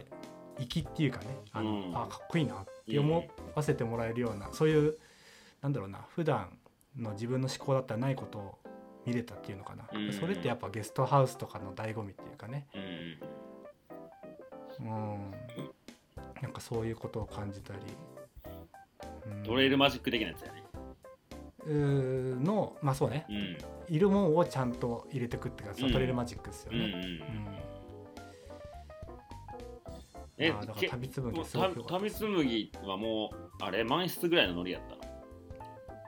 [0.59, 1.96] 粋っていうかねあの、うん。
[1.96, 3.24] あかっこいいなって思
[3.55, 4.98] わせてもらえるような、そういう
[5.62, 6.59] なんだろうな普段
[6.98, 8.59] の自分の思考だったらないことを
[9.06, 10.12] 見れたっていうのかな、うん。
[10.12, 12.66] それってやっぱゲストハウスとかの醍醐味っていうかね、
[14.80, 14.86] うん。
[14.86, 15.30] うん、
[16.42, 17.80] なんかそういうことを感じたり、
[19.26, 19.42] うん。
[19.42, 20.64] トレイルマジック的なやつやね。
[21.66, 23.26] のまあそうね。
[23.28, 23.94] うん。
[23.94, 25.92] いるもんをちゃんと入れてくってか、そううん。
[25.92, 26.86] トレイルマジックですようんうん
[31.42, 34.99] うすごく良かった旅紡ぎはもうあれ満室ぐらいのノリやったの、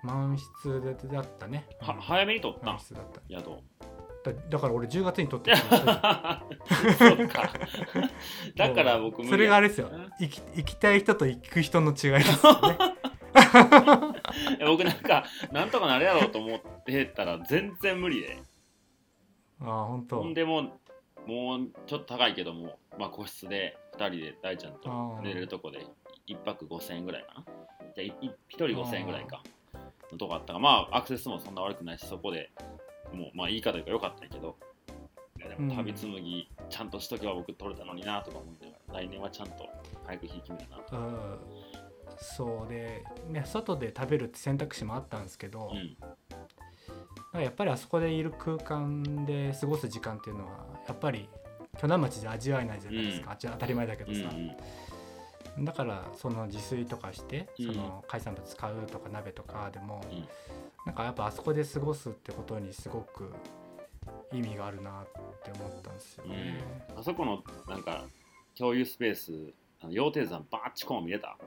[0.03, 1.67] 満室でだったね。
[1.81, 2.01] はうん。
[2.01, 2.65] 早めに取った。
[2.65, 3.21] ん満室だった。
[3.29, 3.51] 宿。
[4.25, 5.57] だだから俺10月に撮ってる。
[6.99, 7.53] そうか。
[8.57, 9.89] だから僕それがあれですよ。
[9.93, 10.11] うん。
[10.21, 12.79] 行き行きたい人と行く人の違いですよね。
[14.67, 18.39] 僕なんかなんとかなるやろうと思ってたら全然無理で。
[19.61, 20.23] ああ本当。
[20.23, 20.73] ほんでもう
[21.27, 25.87] もうちょっと高いけども、まあ、個室で2人で大ちゃんと寝れるとこで
[26.29, 27.45] 1泊5000円ぐらいかな。
[27.95, 29.43] じゃあ1人5000円ぐらいか
[30.13, 32.51] のとこあったからまあアクセスもそんな悪くないしそこで
[33.13, 34.57] もうまあいいかというか良かったけど
[35.39, 39.69] いやでも旅紡ぎちゃんとしとけば僕取れたのになとか思いながら来年はちゃんと
[40.05, 40.97] 早く引き決めたなと。
[40.97, 41.39] うん。
[42.21, 45.97] そうで、ね、外で食べるって選択肢もあったんですけど、うん。
[45.99, 46.13] なん
[47.33, 51.29] かやっぱりあそこでいる空間で過ごす時間っていうのはやっぱり
[51.79, 54.29] 鋸南町で味わえないじゃないですか、うんあっちは当たり前だけどうんさ、
[55.59, 57.67] だからその自炊とかしてうん。
[57.67, 60.29] その海産物買うとか鍋とかでも、うん
[60.85, 63.33] なんかやっぱあそこで過ごすってことにすごく
[64.33, 65.07] 意味があるなっ
[65.45, 66.61] て思ったんですよね。
[66.91, 66.99] うん。
[66.99, 68.05] あそこのなんか
[68.59, 69.33] 共有スペース
[69.81, 71.39] あの羊蹄山バーッチコーン見れた？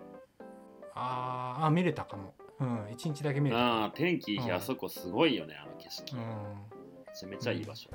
[0.94, 2.34] あーあ見れたかも。
[2.62, 3.62] うん一日だけ見れた。
[3.62, 4.56] ああ天気いい日うん。
[4.56, 6.22] あそこすごいよねあの景色、うん。
[6.22, 7.90] めちゃめちゃいい場所、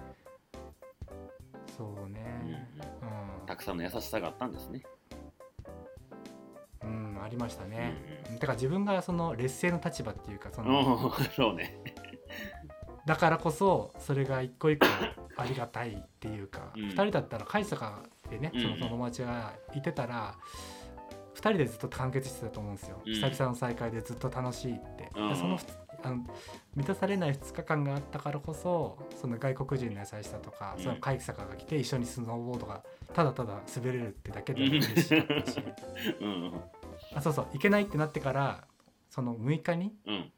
[1.74, 2.20] そうね。
[2.42, 2.54] うんうん。
[2.54, 3.46] うん。
[3.46, 4.82] たくさんの優しさがあったんですね、
[7.30, 7.94] りましたうんね。
[8.34, 11.78] だから自分がその劣勢の立場っていうかそうん、のそうね。
[13.06, 14.86] だからこそそれが一個一個
[15.36, 16.82] ありがたいっていうか、うん。
[16.82, 18.60] 二人だったら海坂でね、うん。
[18.60, 20.34] その友達がいてたら
[21.34, 23.14] 二人でずっと完結してたと思うんですよ、うん。
[23.14, 25.28] 久々の再会でずっと楽しいって、うん。
[25.30, 25.58] でその
[26.02, 26.24] あの
[26.74, 30.82] 満たされない2日間があったからこそその外国人の優しさとか、うん。
[30.82, 35.60] その海坂が来て一緒にスノーボードがただただ滑れるってだけでも嬉しかったし
[36.20, 36.52] うん
[37.14, 38.64] あそうそう行けないってなってから
[39.08, 40.14] その6日にうん。
[40.14, 40.32] うん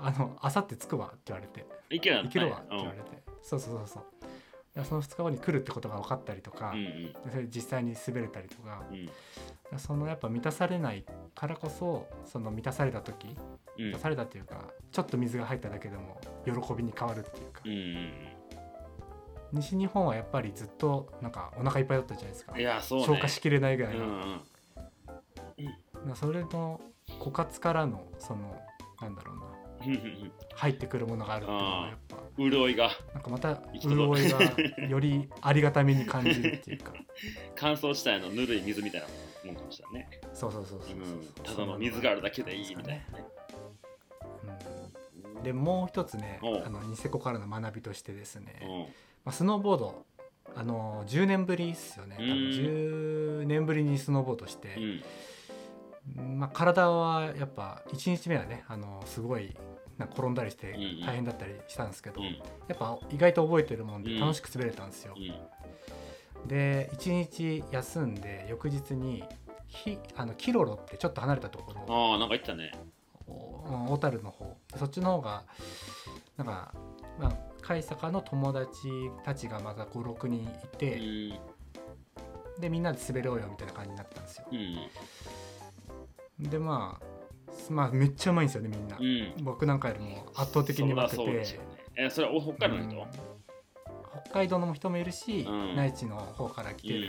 [0.00, 1.66] あの「あさって着くわ」って言われて。
[1.90, 4.84] いけな「行けるわ」って言われて、そうそうそうそう。
[4.84, 7.12] その2日後に来るってことが分かったりとか、うんうん。
[7.12, 8.84] でそれ実際に滑れたりとか。
[8.90, 9.78] うん。
[9.78, 13.36] そのやっぱ満たされないからこそその満たされた時
[13.78, 13.84] うん。
[13.86, 18.12] 満たされたっていうかちょっと水が入っただけでも喜びに変わるっていうか、うんうん
[19.50, 23.06] 西日本はやっぱりずっとなんかお腹いっぱいだったじゃないですか、うんいやそうね。
[23.06, 24.34] 消化しきれないぐらいの、うんうんま
[25.56, 26.80] あそれの
[27.20, 28.60] 枯渇からのその
[29.00, 29.48] なんだろうな。
[30.56, 32.50] 入ってくるものがあるっていうのはやっぱうん。
[32.50, 32.90] 潤いが。
[33.14, 36.92] なんかまた潤いがよりありがたみに感じるっていうか。
[37.54, 39.06] 乾燥したやのぬるい水みたいな
[39.44, 41.20] もんかもしれないね、そうそうそうそうそう、う。
[41.20, 43.26] ん、ただの水があるだけでいいみたいなね。
[45.36, 45.42] うん。
[45.42, 48.64] でもう一つねあのニセコからの学びとしてですね、う。
[48.64, 48.86] んま
[49.26, 50.04] あ、スノーボード
[50.56, 52.16] あの10年ぶりっすよね。
[52.16, 52.36] 多分うん。
[52.50, 54.74] 10年ぶりにスノーボードして。
[54.74, 55.02] う、ん
[56.16, 59.56] まあ、体はやっぱ1日目はねあのすごい
[59.98, 62.28] なんか転んだりして大変だったりしたんですけど、うん。
[62.68, 64.20] やっぱ意外と覚えてるもんでうん。
[64.20, 66.48] 楽しく滑れたんですよ、うん。
[66.48, 69.24] で1日休んで翌日に
[69.66, 72.72] ひあのキロロってちょっと離れたところああなんか言ってたね。
[73.26, 74.56] お小樽の方。
[74.76, 75.44] そっちの方が
[76.36, 76.72] なんか、
[77.18, 78.88] まあ、海坂の友達
[79.24, 81.38] たちがまた56人いうて、ん。
[82.60, 84.46] でみんなで滑ろうよみたいな感じになったんですよ。
[84.50, 84.58] うん
[86.40, 89.44] でまあすまあめっちゃうまいんですよねみんな、うん。
[89.44, 91.16] 僕なんかよりも圧倒的にうまくて。
[91.16, 91.44] そね。
[91.96, 92.96] えそれはお北海道の人？
[92.96, 93.08] うん。
[94.22, 95.76] 北海道の人もいるし、うん。
[95.76, 97.08] 内地の方から来てる、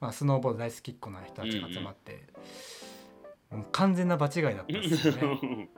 [0.00, 2.22] まあ、スノーボード大好きっ子な人たちが集まって、
[3.50, 5.70] もう完全な場違いだったんですよね。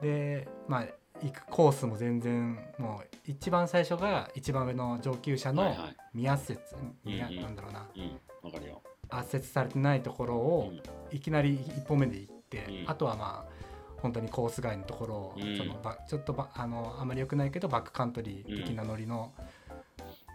[0.02, 0.86] でまあ
[1.22, 5.96] 行くコースも全然もう一番最初が一番上の上級者のはいはい。
[6.12, 6.62] 未圧雪、
[7.04, 7.42] 未うんうん。
[7.42, 7.88] なんだろうな。
[7.94, 8.20] うん。
[8.42, 10.80] わかるよ圧雪されてないところうをん。
[11.10, 12.90] いきなり一本目で行って、うん。
[12.90, 13.52] あとはまあ
[14.00, 15.56] 本当にコース外のところを、うん。
[15.56, 19.32] そのばちょっとばあのあまり良くないけどバックカントリー的なノリの、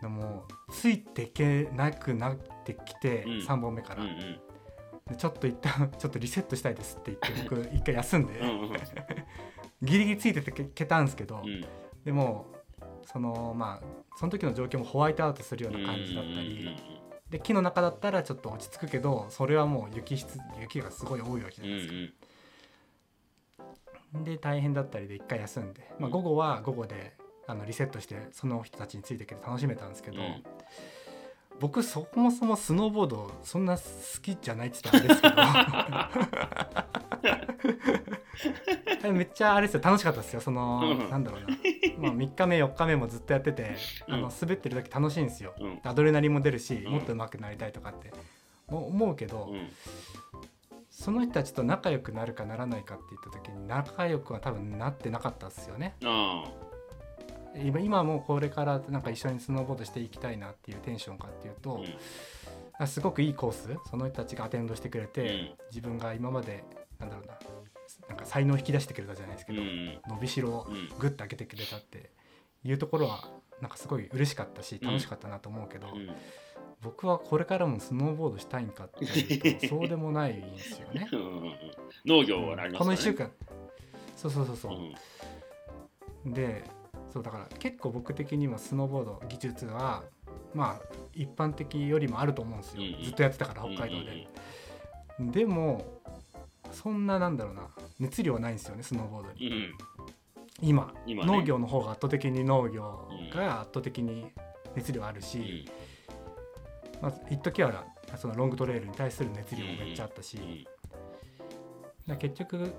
[0.02, 3.32] でもついていけなくなってきて、うん。
[3.40, 4.40] 3本目から、うんうん。
[5.08, 8.42] でちょっと一旦 ちょっとリセットしたいですって言って 僕一回休んで、
[9.82, 11.66] ギリギリついててけけたんですけど、うん。
[12.04, 12.48] でも
[13.04, 16.76] そのまあその時の状況もホワイトアウトするような感じだったり、
[17.36, 21.94] で木の中だったらちょっと落ち着くけどそれはもう雪質雪がすごい多いわけじゃうんないですか。
[24.14, 27.18] うんで大変だったりで一回休んで、まあ、午後は午後で
[27.48, 30.44] あのリセットしてその人たちについていけて楽しめたんですけど、うん
[31.60, 33.84] 僕そもそもスノーボードそんな好
[34.22, 36.42] きじゃないって言ったらあれで
[38.42, 39.14] すけど。
[39.14, 40.42] めっちゃあれですよ楽しかったですよ。
[40.42, 41.10] その、うん。
[41.10, 41.48] なんだろうな、
[42.00, 43.76] まあ、3日目4日目もずっとやってて、
[44.10, 44.22] あうん。
[44.22, 45.80] の滑ってる時楽しいんですよ、うん。
[45.84, 46.92] アドレナリンも出るし、うん。
[46.92, 48.12] もっと上手くなりたいとかって。
[48.68, 49.70] も思うけど、うん。
[50.90, 55.96] その人たちと仲良くなるかならないかって言った時に仲良くは多分なってなかったですよね。
[56.04, 56.46] あ
[57.64, 61.86] 今今もこれからなんか一緒にスノーボードしていきたいなっていうテンションかっていうと、うん。
[62.78, 65.52] あすごくいいコースその人たちがアテンドしてくれて、うん。
[65.72, 66.64] 自分が今まで
[67.00, 67.38] なんだろうな
[68.10, 70.00] なんか才能を引き出してくれたじゃないですけど、うん。
[70.08, 72.10] 伸びしろをうんグッと開けてくれたって
[72.64, 73.30] いうところは
[73.62, 74.88] なんかすごい嬉しかったしうん。
[74.88, 76.10] 楽しかったなと思うけど、うん。
[76.82, 81.08] 僕はこれからもスノーボードしたいんかっていうとそうでもないんですよね。
[82.06, 83.32] 農業はありますこの1ね週間。
[84.16, 84.78] そうそうそうそう。
[86.26, 86.34] う、ん。
[86.34, 86.64] で
[87.16, 90.04] そうだから結構僕的にもスノーボード技術は
[90.54, 94.02] まあ一般的よりもあると思うんですよ、ずっとやってたから北海
[95.18, 95.86] 道で、でも
[96.74, 97.70] そんななんだろうな。
[98.02, 99.70] 熱量はないんですよねスノーボードに。
[100.62, 101.32] 今今ね。
[101.32, 104.26] 農業の方が圧倒的に農業が圧倒的に
[104.76, 107.02] 熱量あるうし、ん。
[107.02, 107.86] まあ一時は
[108.18, 110.66] そのロングトレイルに対する熱量もめっちゃあったし、うん
[112.08, 112.74] だ結局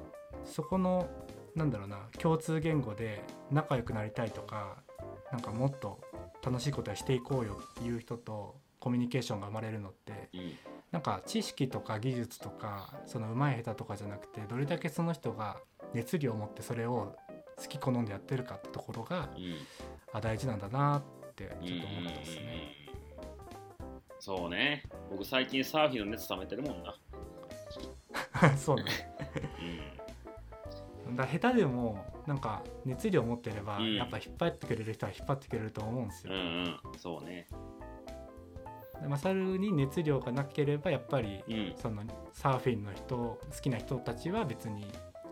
[0.44, 1.08] そこの
[1.56, 4.76] なんだろうな共通言語で仲良くなりたいとか
[5.32, 6.00] なんかもっと
[6.44, 10.52] 楽しいことはしていこうよっていう人とコミュニケーションが生まれるのってうん。
[10.92, 15.56] なんか知識とか技術とかその上手い下手とかじゃなくてどれだけその人が
[15.94, 17.16] 熱量を持ってそれを
[17.56, 19.56] 好き好んでやってるかってところがうん。
[20.12, 21.02] あ大事なんだなっ
[21.34, 22.86] てちょっと思ってますね。
[24.20, 24.82] そうね。
[25.10, 26.94] 僕最近サーフィンの熱冷めてるもんな、
[28.56, 28.84] そうね。
[29.60, 29.95] うん、
[31.16, 33.94] だ下手でもなんか熱量を持ってれば、うん。
[33.94, 36.32] やっぱ引っ張ってくれる人は引っ張ってくれると思うんですよ。
[36.32, 36.42] うんう
[36.96, 36.98] ん。
[36.98, 37.48] そうね。
[39.00, 41.74] でマサルに熱量がなければやっぱりうん。
[41.76, 42.02] その
[42.32, 44.86] サーフィンの人好きな人たちは別に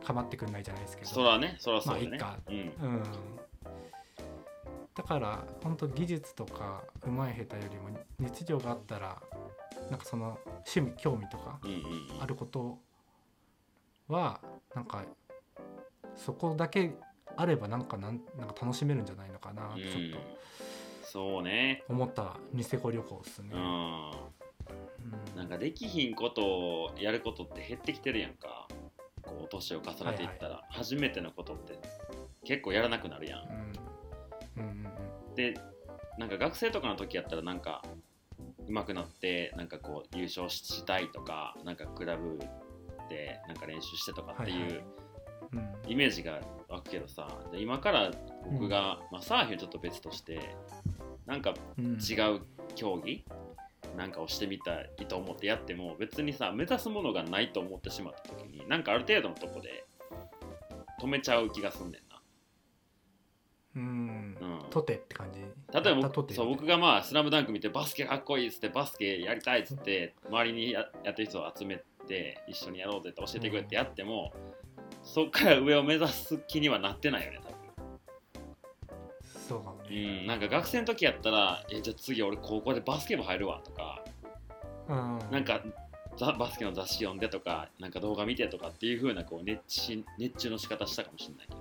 [0.04, 1.10] 構ってくんないじゃないですけど。
[1.10, 1.56] そらね。
[1.58, 2.56] そらそうよね、まあうん。
[2.56, 3.02] うん、
[4.94, 9.20] だから本当技術とか上手い下手よりも熱量があったら
[9.90, 11.76] なんかその趣味興味とかうんうん
[12.16, 12.22] うん。
[12.22, 12.78] あること
[14.08, 14.40] は
[14.74, 15.04] なんか
[16.16, 16.94] そこだけ
[17.36, 20.14] あればなんかなんなんか楽しめるんじゃないのかなってちょっうん
[21.02, 21.84] そうね。
[21.86, 23.54] と思ったニセコ旅行ですね。
[25.36, 28.66] なんかできひんことをやることって減ってきてるやんか。
[29.22, 31.78] こう年を重ねていったら、初めてのことって。
[32.44, 33.42] 結構やらなくなるやん。
[33.42, 34.64] うん。
[34.64, 35.54] うんうんで
[36.18, 37.82] なんか学生とかの時やったらなんか
[38.68, 42.38] 上手くなってなんかこう優勝したいとかなんかクラブ
[43.08, 44.84] でなんか練習してとかっていはいはい
[45.86, 48.10] イメージが湧くけどさで今から
[48.50, 50.40] 僕が、まあ、サーフィンはちょっと別として
[51.26, 51.94] なんかうん。
[51.94, 52.40] 違う
[52.74, 53.24] 競技？
[53.96, 59.84] なんかをしてみたいと思ってやっても別にさ目指すものがないと思ってしまった時になんかある程度のとこで
[61.00, 62.20] 止めちゃう気がすんねんな。
[63.76, 64.36] うん。
[64.62, 64.70] うん。
[64.70, 65.40] とてって感じ？
[65.40, 74.32] 例えば僕そう僕がまあ「スラムダンク見てバスケかっこいいっつってバスケやりたいっつって周りにややってる人を集めて一緒にやろうぜって教えてくれってやっても、
[75.04, 77.54] そっから上を目指す気にはなってないよね多分。
[79.48, 84.02] そうかもうねん、なんか学生の時やったら「えじゃあ次俺高校でバスケ部入るわ」とか。
[84.88, 85.18] うん。
[85.30, 85.60] なんか
[86.16, 91.60] ザバスケの雑誌読んでとかなんか動画見てとかっていう風なこう熱し熱中の仕方したかもしれないけど。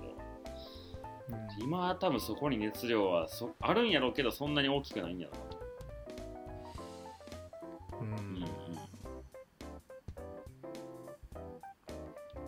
[1.58, 1.64] うん。
[1.64, 5.50] 今は多分そこに熱量はそあるんやろうけどそんなに大きくないんやろうな
[7.98, 8.08] と、うん。
[8.08, 8.63] うん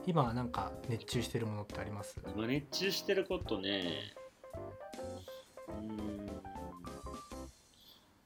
[0.06, 2.20] 今なんか熱中してるものってあります？
[2.34, 4.14] 今熱中してることね。
[5.68, 6.42] うーん。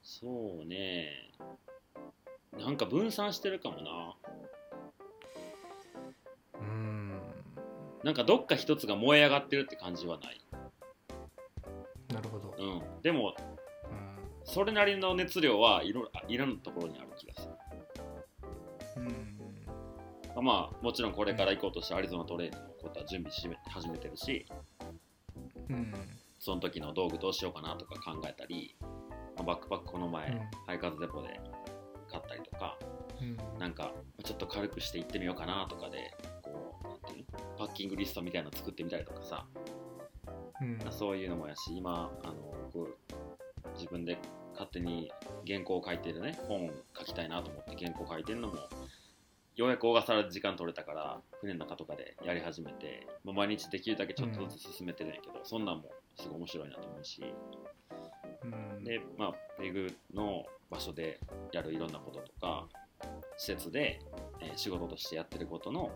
[0.03, 1.31] そうね。
[2.57, 4.15] なんか分散してるかもな。
[6.59, 7.19] うん。
[8.03, 10.41] なんかどっか一つが燃え上がってるって感じはない、
[12.13, 13.35] なるほど、うん、でも
[13.89, 14.17] うん。
[14.43, 17.53] それなりの熱量はいろいろんなところにある気がする。
[18.97, 19.30] うん
[20.39, 24.45] まあもちろんこれから行こうとしてアリゾナトレイルのことは準備し始めてるし
[25.69, 25.93] うん。
[26.39, 28.75] その時の道具どうしようかなとか考えたり、
[29.35, 30.39] まあバックパックこの前、うん。
[30.65, 31.39] ハイカーズデポで
[32.09, 32.77] 買ったりとか
[33.21, 33.37] うん。
[33.59, 37.39] なんかちょっと軽くして行ってみようかなとかでこうなんていうの？
[37.57, 39.45] パッキングリストみたいなの作ってみたりとかさ、
[40.61, 40.79] うん。
[40.91, 42.35] そういうのもやし今あの
[42.73, 42.97] 僕
[43.75, 44.17] 自分で
[44.53, 45.11] 勝手に
[45.47, 48.55] 原稿を書いてるね本を書きたいなと思って原稿書いてるのも
[49.55, 57.23] ようやく小笠原で時間取れたから船の中とかでやり始めて、まあ、毎日できるだけちょっとずつ進めてるんやけど、そんなんもすごい面白いなと思うし。
[58.43, 58.83] うん。
[58.83, 61.19] でまあペグの場所で
[61.51, 62.65] やるいろんなこととか
[63.37, 63.99] 施設で、
[64.39, 65.91] えー仕事としてやってることの、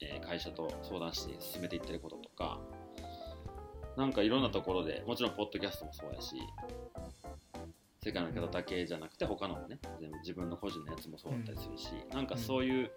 [0.00, 2.60] えー会社と相談して進めていってることとか
[3.96, 6.36] なんかいろんなところでもちろんポッドキャストもそうやし
[8.02, 12.90] 世界の方だけじゃなくて他のもね全部自分の個人のやつもそうだったりするし、なんかそういう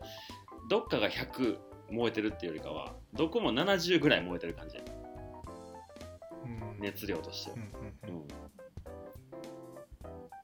[0.69, 1.57] どっかが100
[1.91, 6.79] 燃えてるっていうよりかはどこも70ぐらい燃えてる感じうん。
[6.79, 7.57] 熱量としては。
[7.57, 7.63] うん、
[8.09, 8.23] うん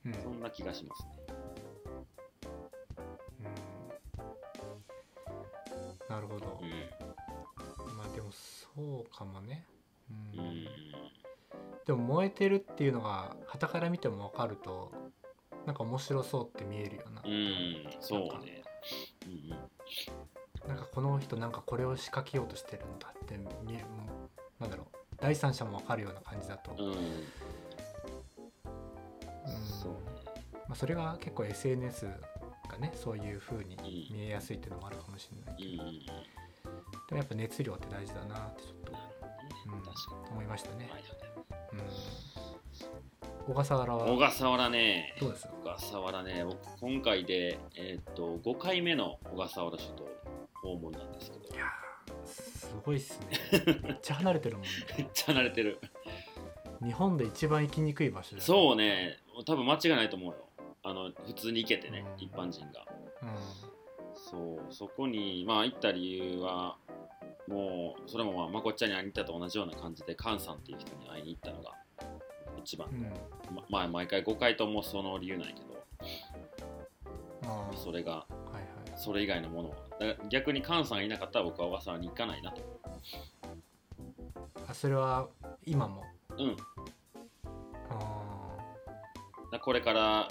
[0.05, 0.13] うん。
[0.13, 0.21] うん。
[0.21, 1.09] そんな気がしますね。
[6.09, 6.15] うん。
[6.15, 6.59] なるほど。
[6.61, 9.65] うまあでもそうかもね。
[9.71, 9.78] うんん、うん、
[11.89, 14.91] でも燃えてるっていうのが傍から見ても分かると
[15.65, 18.61] なんか面白そうって見えるよな、うん、そうね。
[20.67, 24.05] なんかこの人なんかこれを仕掛けようとしてるんだって見えも
[24.59, 24.85] うなんだろう。
[25.19, 26.93] 第三者も分かるような感じだと、うん、うん。
[29.81, 29.93] そう
[30.67, 32.05] まあ、それが結構 SNS
[32.69, 33.81] がねそういう風にう
[34.13, 34.15] ん。
[34.15, 35.89] 見えやすいっていうのもあるかもしれないけど、で
[37.13, 40.85] もやっぱ熱量って大事だなってちょっとうん思いましたね。
[40.85, 41.01] に、はい。
[41.01, 41.18] うん、
[43.47, 45.15] 小笠原は小笠原ね。
[45.19, 46.45] どうです小笠原ね。
[46.45, 50.07] 僕今回で、えーっと5回目の小笠原諸島
[50.61, 51.55] 訪問なんですけど。
[51.55, 53.27] いやーすごいっすね。
[53.83, 55.79] めっちゃ離れてるもんめっねちゃ慣れてる。
[56.83, 59.17] 日本で一番行きにくい場所だそうね。
[59.45, 60.37] 多分間違いないと思うよ。
[60.83, 62.23] あの普通に行けてね、うん。
[62.23, 62.81] 一般人が。
[62.81, 62.89] う
[64.13, 66.77] そうそこにまあ行った理由は
[67.47, 71.58] もうそれもまあまこっちゃんに会いに行ったと同じような感じで菅さんっていう人に会いに行ったの
[72.77, 73.03] 番、ん、うん、
[73.55, 75.69] ままあ毎回5回ともその理由なんやけど。
[77.75, 78.11] それが。
[78.11, 78.63] はいはい。
[78.97, 79.75] それ以外のものは。
[79.99, 82.61] だから逆に菅さんがいなかったら僕は小笠原に行かないなと。
[84.67, 85.27] あそれは
[85.65, 86.03] 今も？
[86.37, 86.57] うん。
[87.89, 88.57] あ
[89.51, 90.29] だこれから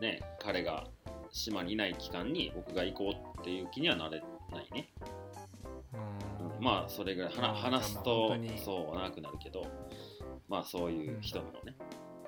[0.00, 0.84] ね彼が
[1.32, 4.22] 島にいない期間に僕が行こうっていう気にはなれ
[4.52, 6.56] ないね、ーうん。
[6.56, 9.66] うんまあそれぐらい話すとそう長くなるけど
[10.54, 11.74] まあそういう人なのね、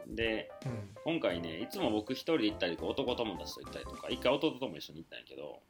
[0.08, 1.12] でうん。
[1.14, 5.60] 今回ねいつも僕一人で行ったり男友達と行ったりとか一回弟とも一緒に行ったんやけど、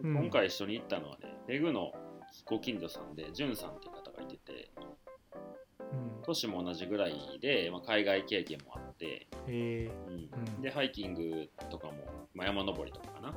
[0.00, 0.16] うん。
[0.22, 1.92] 今回一緒に行ったのはねレグの
[2.46, 4.70] ご近所さんでジュンさんっていう方がいてて
[5.92, 6.22] うん。
[6.22, 10.14] 年も同じぐらいで、まあ、海外経験もあって、えうん。
[10.14, 10.62] うん。
[10.62, 11.92] でハイキングとかも、
[12.32, 13.34] まあ、山登りとかかな。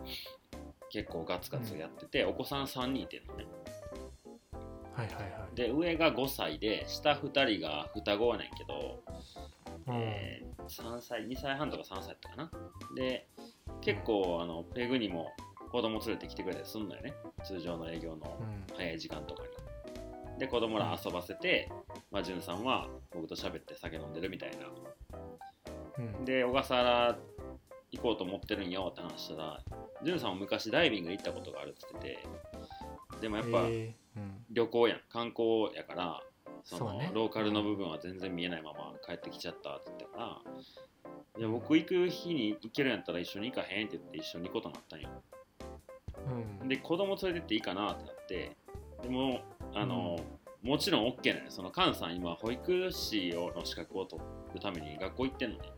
[0.90, 3.46] 結構ガツガツやってて、お子さん3人いてるのね。
[4.96, 9.04] ー、はいはいはいで上が5歳で下2人が双子やねんけど、
[9.88, 9.96] うん。
[9.96, 12.52] えー3歳2歳半とか3歳だったかな。
[12.96, 13.26] で
[13.80, 15.32] 結構あのペグにも
[15.72, 17.14] 子供連れてきてくれたりすんのよね。
[17.44, 18.76] 通常の営業のうん。
[18.76, 19.44] 早い時間とか
[20.36, 20.40] に。
[20.40, 21.72] で子供ら遊ばせて、
[22.12, 25.18] まあ、んさんは僕と喋って酒飲んでるみたいな。
[25.98, 26.26] うん。
[26.26, 27.18] で小笠原
[27.92, 29.64] 行こうと思ってるんよって話したら
[30.04, 32.10] じゅんさんも昔ダイビング行ったことがあるって言って
[33.16, 33.86] てでもやっぱえー。
[33.88, 33.96] うん
[34.58, 35.00] 旅行やん。
[35.12, 36.24] 観光やから
[36.64, 37.12] そのね。
[37.14, 40.42] ローカルの部分は全然見えないまま帰ってきちゃったって言ったから
[41.40, 45.10] いや僕行く日に行けるんやったら一緒に行かへんって言って一緒に行くことになったんよ。
[46.62, 46.68] うん。
[46.68, 48.58] で子供連れてっていいかなってなって
[49.04, 49.42] でも
[49.76, 50.20] あの、
[50.64, 54.20] もちろん OK なのよその菅さん今保育士をの資格を取
[54.56, 55.72] るために学校行ってんのね。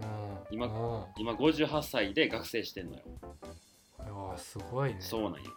[0.00, 0.54] うん。
[0.54, 1.04] 今うん。
[1.16, 3.02] 今58歳で学生してんのよ。
[4.36, 4.96] すごいね。
[5.00, 5.50] そうなんよ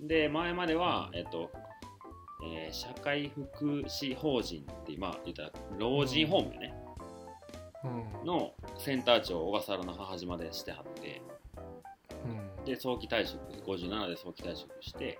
[0.00, 1.18] で前までは、うん。
[1.18, 1.50] えっと
[2.44, 6.74] えー社会福祉法人ってまあ言ったら老人ホームよね、
[7.84, 8.26] うん。
[8.26, 11.22] のセンター長を小笠原の母島でしてはって。
[12.24, 12.64] うん。
[12.64, 15.18] で早期退職57で早期退職して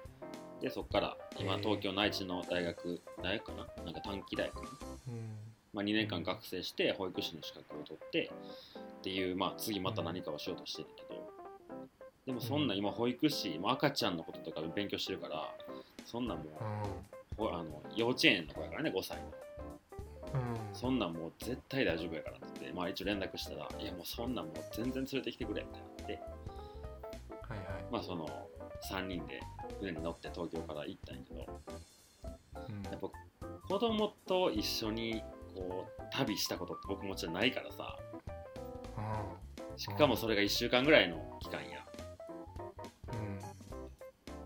[0.61, 3.85] でそこから今東京内地の大学大学かな？
[3.85, 4.59] なんか短期大学。
[5.09, 5.37] うん。
[5.73, 8.31] まあ、2年間学生して保育士の資格を取って
[8.79, 11.06] っていう、まあ、次また何かをしようとしてるけど
[12.27, 15.49] でもそんな今保育士もう赤ちゃんのこととか勉強してるから
[16.05, 16.47] そんなんもう
[17.37, 19.25] ほあの幼稚園の子やからね5歳の
[20.73, 26.21] そんなんもう絶対大丈夫やからって言って、まあ、一応連絡したらいやもうそんなんもう全然連れてきてくれってなって。
[27.49, 27.69] はいはい。
[27.93, 28.29] まあその
[28.91, 29.41] 3人で
[29.79, 31.47] 船に乗って東京から行ったんやけど
[32.69, 32.83] うん。
[32.83, 33.09] やっぱ
[33.69, 35.23] 子供と一緒に
[35.55, 37.97] こう旅したことって僕もちろんないからさ。
[39.77, 41.87] しかもそれが1週間ぐらいの期間や。
[42.01, 42.06] うん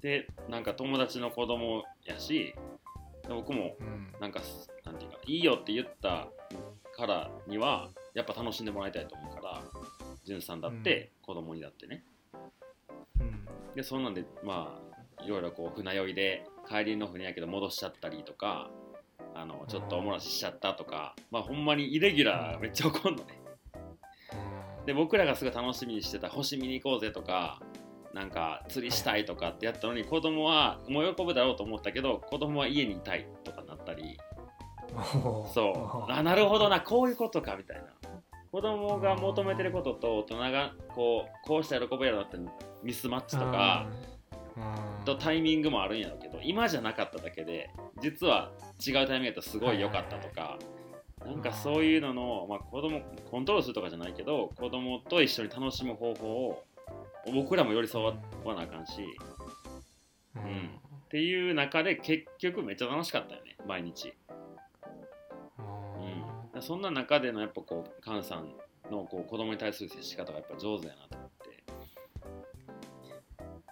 [0.01, 2.55] でなんか友達の子供やし
[3.27, 4.01] で僕もうん。
[4.21, 4.41] なんか
[4.85, 6.29] なんていうかいいよって言った
[6.95, 9.63] からにはやっぱ楽しんでもらいたいと思うから
[10.25, 12.05] じゅんさんだって子供にだってね、
[13.19, 13.47] うん。
[13.75, 14.79] でそんなんでま
[15.19, 18.71] あいろいろこう船酔いで帰りの船やけど戻しちゃったりとか
[19.35, 23.41] あのちょっとおもらししちゃったとか、まあほんまにイレギュラーめっちゃ怒んのね。
[24.85, 27.63] で僕らがすごい楽しみにしてた星見に行こうぜとか
[28.15, 34.19] なんか釣りしたいとかってやったのに子供はもう喜ぶだろうと思ったけど子供は家にいたいとかなったり。
[34.93, 36.13] うんそう。
[36.13, 37.85] あなるほどなこういうことかみたいな。
[38.51, 42.37] 子供が求めてることと大人がこうこうしたら喜ぶやろって
[42.83, 43.87] ミスマッチとか
[44.57, 44.61] う
[45.03, 45.05] ん。
[45.05, 47.71] とタイミングもあるんやろうけど今じゃなかっただけで
[48.03, 48.51] 実は
[48.85, 50.59] 違うタイミングだとすごい良かったとか、
[51.25, 53.01] なんかそういうのの、まあ、子供
[53.31, 56.65] コントロールするとかじゃないけど子供と一緒に楽しむ方法を
[57.27, 58.15] 僕らも寄り添わ
[58.55, 59.03] なあかんし、
[60.37, 60.43] うん。
[60.43, 64.15] うんっていう中で結局めっちゃ楽しかったよね毎日、
[66.55, 68.53] うん、そんな中でのやっぱこう菅さん
[68.93, 71.65] のこう子供に対する接し方がやっぱ上手やなと思って。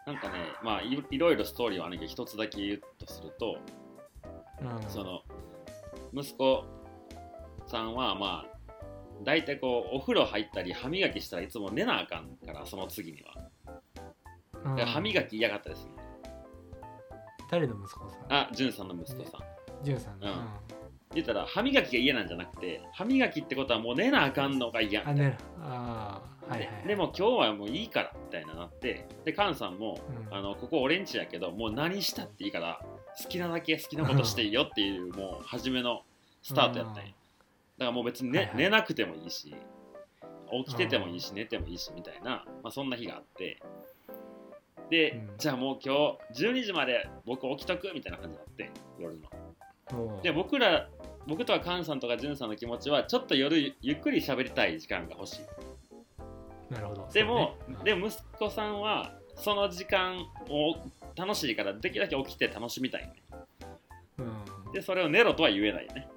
[0.05, 3.59] なんかねまあいいろいろストーリーはあるけど一つだけ言うとすると
[4.61, 4.90] うん。
[4.90, 5.22] その
[6.12, 6.64] 息子
[7.68, 8.57] さんはまあ
[9.25, 13.35] 大体こうお風呂入ったり歯磨きしたらいつも寝なあかんからその次には。
[14.64, 14.77] うん。
[14.77, 15.93] だから歯磨き嫌がったですね
[17.51, 18.33] 誰の息子さん？
[18.33, 19.41] あじゅんさんの息子さん。
[19.83, 20.27] じゅんさんの。
[20.27, 20.35] うん。
[21.14, 25.09] 言ったら歯磨きが嫌なんじゃなくて歯磨きってことはもう寝なあかんのが嫌。
[25.09, 26.83] あねあーはいはいはい。
[26.83, 30.35] ででも今日はもういいからみたいななってで菅さんも、うん。
[30.37, 32.81] あのここ俺んちやけどもう何したっていいから
[33.23, 36.03] 好きなだけ好きなことしていいよっていうもう初めの
[36.43, 37.05] スタートやったんや。
[37.05, 37.09] だ
[37.79, 38.57] からもう別に、ねはいはい。
[38.57, 39.55] 寝なくてもいいし
[40.66, 43.61] 起きててもいいし寝てもいいしみたいな、まあ、そんな日があって。
[44.91, 45.31] で、うん。
[45.37, 50.22] じゃあもう今日12時まで僕起きとくみたいな感じになって夜の。
[50.22, 50.89] で僕ら
[51.26, 56.72] 僕とか菅さんとか潤さんの気持ちはちょっと夜ゆっくり喋りたい時間が欲しい。
[56.72, 57.09] なるほど。
[57.12, 57.76] でも、ね。
[57.85, 60.18] でも息子さんはその時間
[60.49, 60.74] を
[61.16, 63.14] 楽しいからできるだけ起きて楽しみたいね。
[64.18, 64.22] う
[64.70, 64.72] ん。
[64.72, 66.09] でそれを寝ろとは言えないよね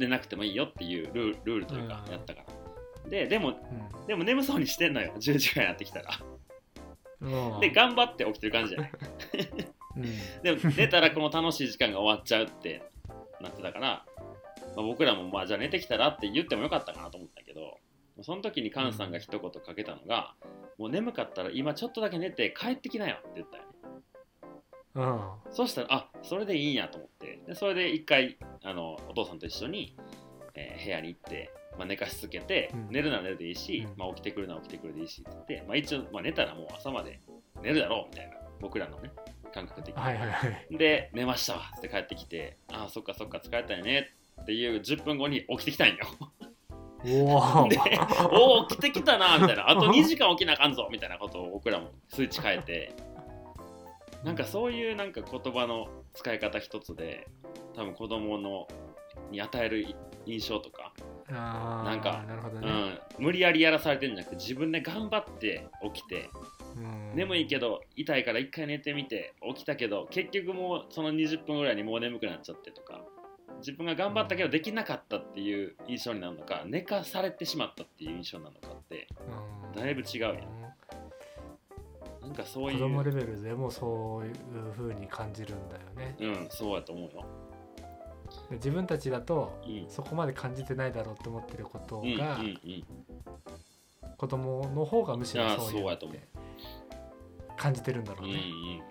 [0.00, 2.12] はいはい寝なくてもいいよっていうルールというかうん。
[2.12, 2.42] やったか
[3.04, 4.06] ら、ででもうん。
[4.06, 5.12] でも眠そうにしてんのよ。
[5.16, 6.18] 10時間やってきたら。
[7.20, 7.60] うん。
[7.60, 8.90] で頑張って起きてる感じじゃない？
[9.96, 10.02] うん。
[10.42, 12.82] でも寝たらこの楽しい時間が終わっちゃうって
[13.40, 14.04] なってたから、ま
[14.78, 17.78] あ、僕らもまあじゃあ寝てきたらって言ってもよかったかなと思ったけど
[18.22, 20.34] その時に菅さんが一言かけたのが、
[20.78, 23.68] もう眠かったら今ちょっとだけ寝て帰ってきなよって言ったよね。
[24.94, 25.20] うん。
[25.52, 27.40] そしたらあそれでいいんやと思って。
[27.46, 28.36] でそれで一回
[28.70, 29.96] あのお父さんと一緒に、
[30.54, 32.88] えー部屋に行って、まあ、寝かしつけて、うん。
[32.90, 33.98] 寝るなら寝るでいいし、うん。
[33.98, 37.20] まあ、起きてくるなら起きてくるでいいしって言って、まあ、一応、まあ、寝たらもう朝まで
[37.62, 39.10] 寝るだろうみたいな僕らのね
[39.52, 40.76] 感覚的に、はいはいはい。
[40.76, 44.10] で寝ましたわって帰ってきてあそっかそっか疲れたよね
[44.42, 45.96] っていう10分後に起きてきたんよ。
[47.02, 47.78] おおで
[48.30, 49.70] おお起きてきたなみたいな。
[49.70, 52.94] あと2時間起きなあかんぞみたいなことを僕らもスイッチ変えて。
[54.24, 57.26] なんかそういうなんか言葉の使い方一つで
[57.74, 58.68] 多分子供の
[59.30, 59.86] に与える
[60.26, 60.92] 印象とか、
[61.28, 62.24] なんか
[62.60, 66.30] ね、うん、無理やりやらされてるんじゃなくて自分で頑張って起きて。
[66.76, 67.16] うん。
[67.16, 73.02] 眠いけど痛いから一回寝てみて起きたけど結局もうその20分ぐらいにもう眠くなっちゃってとか。
[73.58, 79.08] 自分が頑張ったけどできなかったっていう印象になるのか寝かされてしまったっていう印象なのかって
[79.74, 79.80] うん。
[79.82, 80.34] だいぶ違うやん。
[82.22, 82.78] なんかそういう。
[82.78, 84.34] 子供レベルでもそういう
[84.76, 86.16] 風に感じるんだよね。
[86.20, 87.24] うんそうやと思うよ、で
[88.50, 92.56] 自分たちだとうん、そこまで感じてないだろうって思ってることうんうんが、うん。
[94.16, 96.06] 子供の方がむしろそういうのって
[97.56, 98.82] 感じてるんだろうんううね、ん。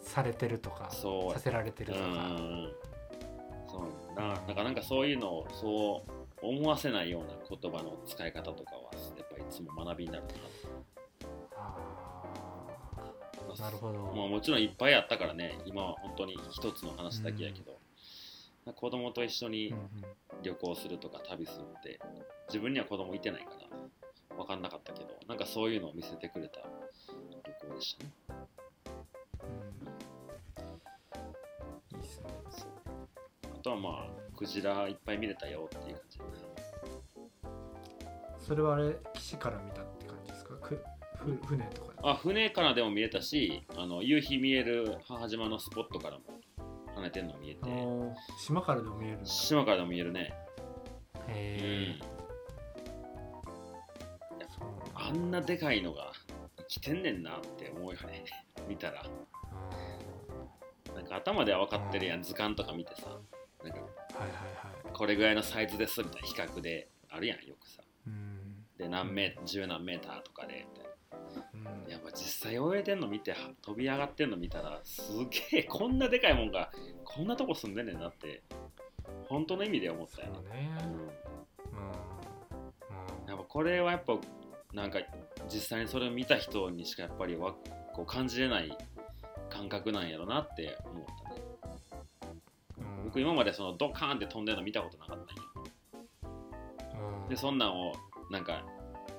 [0.00, 2.12] されてるとかさせられてるとか、うん。
[2.12, 2.22] うんう
[2.68, 2.72] ん
[3.68, 4.28] そうな。
[4.28, 6.04] なんかなんかそういうのをそ
[6.42, 8.82] う思わせないような言葉の使い方とかは
[9.16, 10.30] やっぱりいつも学びになるな
[11.56, 13.60] あー。
[13.60, 15.58] なるほど、まあ、もちろんいっぱいあったからね。
[15.66, 17.77] 今は本当に一つの話だけやけど、
[18.72, 19.74] 子供と一緒に
[20.42, 21.98] 旅行するとか旅するって
[22.48, 23.50] 自分には子供いてないか
[24.30, 26.66] ら分かんなかったけどなんかそういうのを見せてくれた旅
[27.68, 28.10] 行でしたね。
[31.92, 31.98] うん。
[31.98, 32.26] いいっすね。
[32.50, 32.68] そう。
[33.54, 36.18] あとはまあクジラいっぱい見れたよっていう感じ。
[38.38, 40.54] それはあれ岸から見たって感じですか？
[40.56, 40.82] く
[41.18, 46.22] ふ船とかあ船からでも見えたしあの夕日見える母島のスポットからも
[46.98, 47.60] 跳ねてるの見えて。
[48.38, 50.34] 島からでも見える島からでも見えるね、
[51.14, 52.00] うへえん、
[54.94, 56.12] あんなでかいのが
[56.58, 58.24] 生きてんねんなって思うよね。
[58.68, 59.04] 見たら。
[60.94, 63.08] なんか頭では分かってるやん図鑑とか見てさ。
[63.62, 64.30] なんかはいはい
[64.84, 64.92] はい。
[64.92, 67.82] これぐらいのサイズですみたいな比較であるやんよくさ。
[68.06, 68.66] うん。
[68.76, 70.37] で何メー十何メーターとか
[72.18, 75.02] 実際泳いでんの見ては飛び上がってんの見たらす
[75.52, 76.70] げえこんなでかいもんが
[77.04, 78.42] こんなとこ住んでんねんなって
[79.28, 80.70] 本当の意味で思ったよね、
[83.26, 84.14] やっぱこれはやっぱ
[84.74, 84.98] なんか
[85.52, 87.54] 実際にそれを見た人にしかやっぱりわ
[87.94, 88.76] こう感じれない
[89.48, 91.42] 感覚なんやろなって思ったね。
[92.78, 93.04] うん。
[93.06, 95.42] 僕今までそのドカーンって飛んでるの見たことなかったんよ
[96.24, 97.28] ううん。
[97.28, 97.92] でそんなんを
[98.30, 98.62] なんか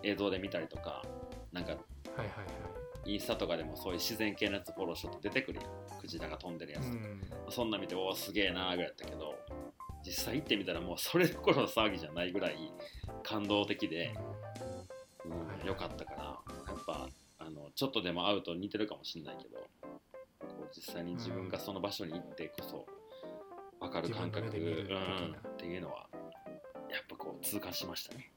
[0.04, 1.04] 映像で見たりとか
[1.52, 1.80] なんかはい
[2.20, 2.69] はいはい
[3.14, 7.06] インスタとかでもそういう自然系のやつフォローしとって出てくるやんクジラが飛んでるやつとか、
[7.48, 7.52] うん。
[7.52, 9.36] そんなん見ておおすげえなーぐらいやったけど
[10.06, 12.72] 実際行ってみたらもうそれどころの騒ぎじゃないぐらい
[13.24, 14.14] 感動的で、
[15.26, 16.34] うんよかったからや
[16.74, 22.86] っぱあのちょっとでも会うと似てるかもしれないけどこう実際に自分がその場所に行ってこそ
[23.80, 24.56] 分かる感覚、うん、っ
[25.58, 26.08] ていうのは
[26.90, 28.32] やっぱこう痛感しましたね。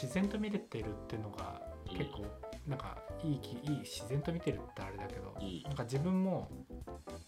[0.00, 2.26] 自然と見れてるっていうのがうん結構
[2.66, 6.48] なんかいいきいい自然と見てるってあれだけどうんなんか自分も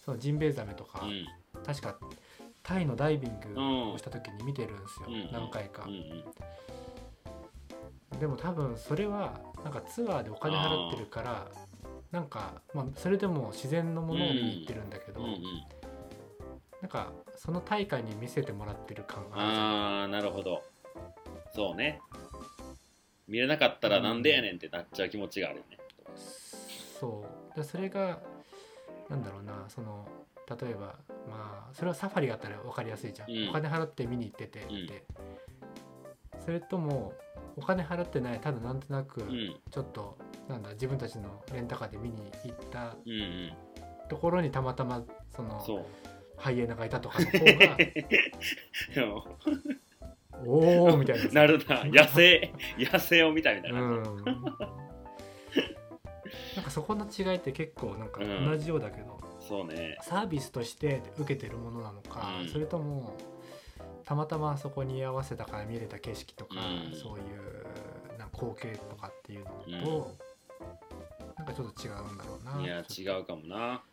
[0.05, 1.25] そのジンベエザメとかうん
[1.63, 1.97] 確か
[2.63, 5.31] タイのダイビングをした時に見てるんですようん。
[5.31, 5.87] 何回か。
[8.19, 11.47] でも多分それはなんかツアーでお金払ってるから
[12.11, 15.21] なんかまあそれでも自然のものを見に行ってるんだけど
[16.81, 20.63] なんかその大会に見せてもらってる感があるあなるほど。
[21.55, 21.99] そうね
[23.29, 25.77] 見れなかったらなんでやねんってなっちゃう気持ちがあるよね。
[26.99, 27.25] そ
[27.55, 27.57] う。
[27.57, 28.19] でそれが
[29.09, 30.07] なんだろうなその
[30.61, 30.95] 例えば
[31.29, 33.49] まあそれはサファリがあったら分かりやすいじゃん、うん。
[33.49, 34.89] お金払って見に行っててって、ん。
[36.43, 37.13] それとも
[37.55, 39.55] お金払ってないただなんとなくうん。
[39.69, 40.17] ちょっと、
[40.47, 43.53] なんだ自分たちのレンタカーで見に行ったうんうん。
[44.09, 45.03] ところにたまたま
[45.35, 45.85] その
[46.35, 47.77] ハイエナがいたとかの方が
[50.45, 51.31] おおみたいな。
[51.31, 51.83] なるな。
[51.85, 54.03] 野生野生を見たみたいな、うん。
[56.55, 58.45] なんかそこの違いって結構なんかうん。
[58.45, 59.97] 同じようだけど、そうね。
[60.01, 62.47] サービスとして受けてるものなのか、うん。
[62.49, 63.15] それとも
[64.05, 66.95] たまたまそこに居合わせたから見れた景色とか、うん。
[66.95, 70.15] そういうな光景とかっていうのと、
[71.37, 72.61] なんかちょっと違うんだろうな。
[72.61, 73.83] いや違うかもな。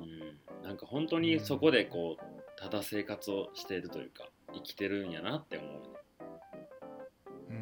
[0.00, 0.66] うん。
[0.66, 5.88] なんか本当にそこでこうただ生活をしているというか生きてるんやなって思うね。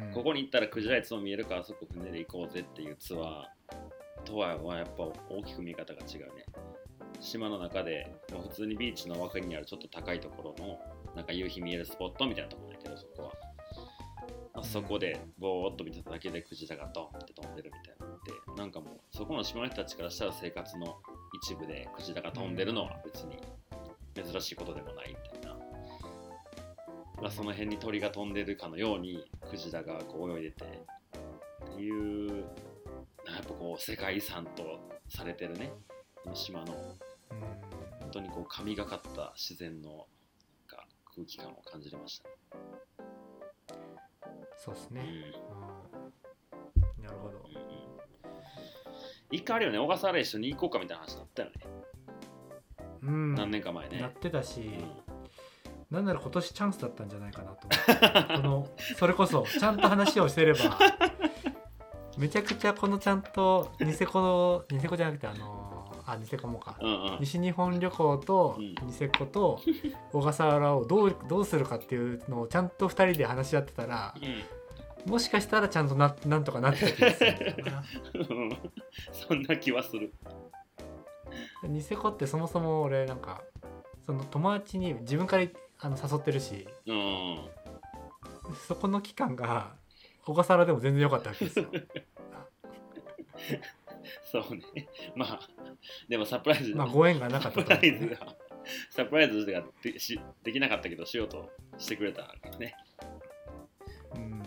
[0.07, 0.13] うん。
[0.13, 6.45] ここに行ったらクジラいつも見えるからそこ船で行こうぜっていうツアーとはやっぱ大きく見方が違うね。
[7.19, 10.79] 島の中で普通にビーチの分かりにあるちょっと高いところの
[11.15, 13.31] なんか夕日見えるスポットみたいなところだけどそこは。
[14.57, 18.05] あそこでぼーっと見てただけでクジラがドンって飛んでるみたいな。
[18.05, 20.97] のってなんかもうそこの島の人たちからしたら生活の
[21.43, 23.37] 一部でクジラが飛んでるのは別に
[24.15, 25.54] 珍しいことでもないみたいな
[27.21, 30.65] まあ、その辺に鳥が飛んでるかのようにクジラがこう泳いでて。
[30.65, 32.43] っていう
[33.25, 35.71] やっぱこう世界遺産とされてるね。
[36.23, 36.73] この島の。
[36.73, 37.15] うん
[38.01, 39.99] 本当にこう神がかった自然のなん
[40.67, 42.29] か空気感を感じれました、
[44.57, 45.07] そうですね、うん。
[47.01, 47.03] うん。
[47.03, 47.39] なるほど。
[47.39, 47.63] うんうん。
[49.31, 49.79] 一回あるよね。
[49.79, 51.55] 小笠原一緒に行こうかみたいな話だったよね、
[53.01, 53.35] うん。
[53.35, 53.99] 何年か前ね。
[53.99, 54.63] なってたし、う
[55.11, 55.14] ん
[55.91, 58.33] なんなら今年チャンスだったんじゃないかなと思って。
[58.35, 58.67] この
[58.97, 60.59] それこそちゃんと話をしてれば
[62.17, 66.77] めちゃくちゃこのちゃんとニセコのニセコじゃなくてあのあニセコもか。
[66.81, 67.17] うんうん。
[67.19, 68.87] 西日本旅行とうん。
[68.87, 69.59] ニセコと
[70.11, 74.13] 小笠原をどうどうするかっていうのをちゃんと2人で話し合ってたら
[75.05, 77.83] もしかしたらちゃんとななんとかなってた気がするんだよな。
[78.13, 78.57] う ん
[79.11, 80.13] そんな気はする。
[81.63, 83.41] ニセコってそもそも俺なんか
[84.05, 85.45] その友達に自分から
[85.79, 86.67] あの誘ってるし。
[86.85, 87.37] うん。
[88.67, 89.75] そこの期間が
[90.23, 91.65] 小笠原でも全然良かったわけですよ。
[94.31, 94.87] そうね。
[95.15, 95.39] まあ
[96.07, 96.73] でもサプライズ。
[96.75, 98.35] まあご縁がなかったサプライズが
[98.89, 102.75] サプライズがでしできなかったけどしようとしてくれたからね。
[104.15, 104.43] うん。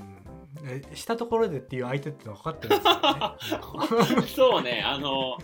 [0.64, 2.91] えしたところでっていう相手ってのは分かってるんです
[3.53, 4.26] よね。
[4.35, 4.83] そうね。
[4.85, 5.39] あの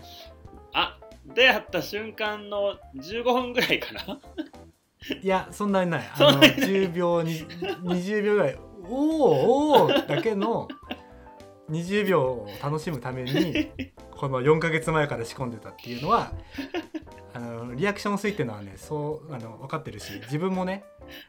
[0.73, 4.19] あ出会った瞬間の15分ぐらいかな
[5.21, 6.11] いやそんなにない。
[6.15, 6.69] あのそんなにない。
[6.69, 7.45] 10秒に
[7.83, 8.57] 20秒ぐらい。
[8.87, 10.67] おおおーだけの
[11.69, 13.71] 20秒を楽しむために
[14.11, 16.31] この4ヶ月前から仕込んでたっていうのは
[17.33, 20.83] あのリアクション薄いっていうのはねそうあの分かってるし自分もね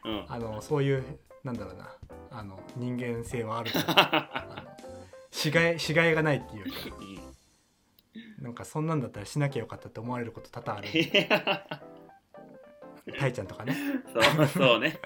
[0.05, 0.25] うん。
[0.27, 1.03] あのそういう
[1.43, 1.89] なんだろうな
[2.29, 4.69] あの人間性はあるからあの
[5.31, 6.71] しがいしがいがないっていうか
[8.39, 10.87] なんかそんなんだったらしなきゃよかったって思われること多々ある
[13.13, 13.75] たいちゃんとかね。
[14.13, 14.99] そうそうね。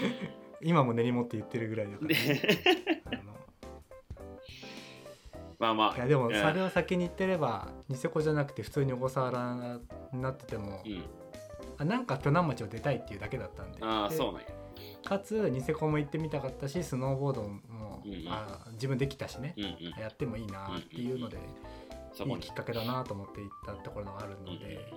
[0.62, 2.62] 今も練り持って言ってるぐらいだから、ね、
[3.06, 3.22] あの。
[5.58, 5.96] まあまあ。
[5.96, 6.34] いやでもうん。
[6.34, 9.80] それを先に言ってればニセコじゃなくて普通に小笠原
[10.12, 11.04] になってても、うん。
[11.78, 13.80] あなんか鋸南町を出たいっていうだけだったんで。
[13.80, 14.48] でああそうなんや。
[15.04, 18.28] かつニセコも行ってみたかったしスノーボードも、うんうん。
[18.28, 20.00] あ自分できたしね、うんうん。
[20.00, 21.38] やってもいいなっていうので
[22.12, 24.92] そこにいいきっかけだなと思って行ったところがあるので、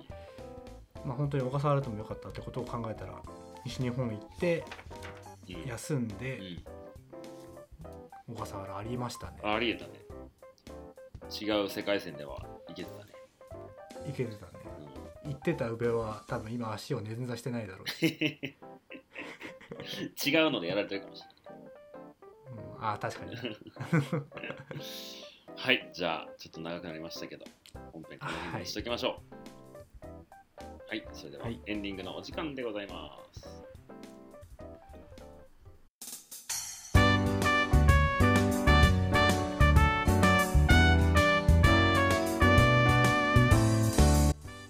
[1.04, 3.20] まあ本当に小笠原でもよかったってことを考えたら
[3.64, 4.64] 西日本行って
[5.66, 6.64] 休んでうん。
[8.26, 9.38] 小笠原ありましたね。
[9.42, 9.92] ありえたね。
[11.30, 12.38] 違う世界線では
[12.70, 13.12] いけてたね、
[14.06, 14.52] 行けてたね。
[15.24, 15.30] うん。
[15.32, 18.06] 行ってた宇部は多分今足を捻挫してないだろうし、
[20.26, 21.34] 違うのでやられてるかもしれない。
[22.76, 23.36] うん、ああ確かに。
[25.56, 27.44] はいじゃあちょっと長くなりましたけど
[27.92, 29.12] 本編この辺にしときましょう。
[29.12, 29.22] はい、
[31.12, 31.60] それでははい。
[31.66, 33.64] エンディングのお時間でございます、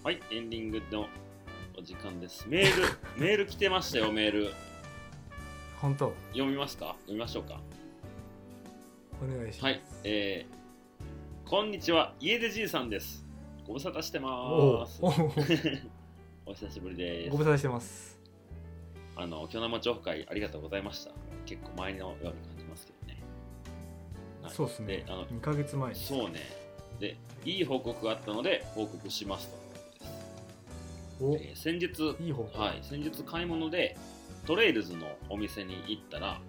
[0.03, 1.07] はいエンディングの
[1.79, 2.47] お時間です。
[2.49, 2.83] メール
[3.17, 4.53] メール来てましたよメール。
[5.81, 6.15] 本当？
[6.33, 6.95] 読みますか？
[7.03, 7.61] 読みましょうか。
[9.23, 13.25] お願いします、はい、えー、こんにちは、家出じいさんです。
[13.67, 15.01] ご無沙汰してます。
[16.47, 17.39] おお久しぶりですご。
[17.39, 18.19] 無沙汰してます
[19.17, 21.13] あの、巨生オフ会ありがとうございました。
[21.47, 23.23] 結構前のように感じますけどね。
[24.43, 26.41] はいそうですねで、あの、2ヶ月前そうね。
[27.01, 29.49] で、いい報告があったので報告します
[31.21, 31.27] と。
[31.27, 31.87] おえー先日、
[32.23, 33.97] いいはい、先日買い物で
[34.47, 36.41] トレイルズのお店に行ったら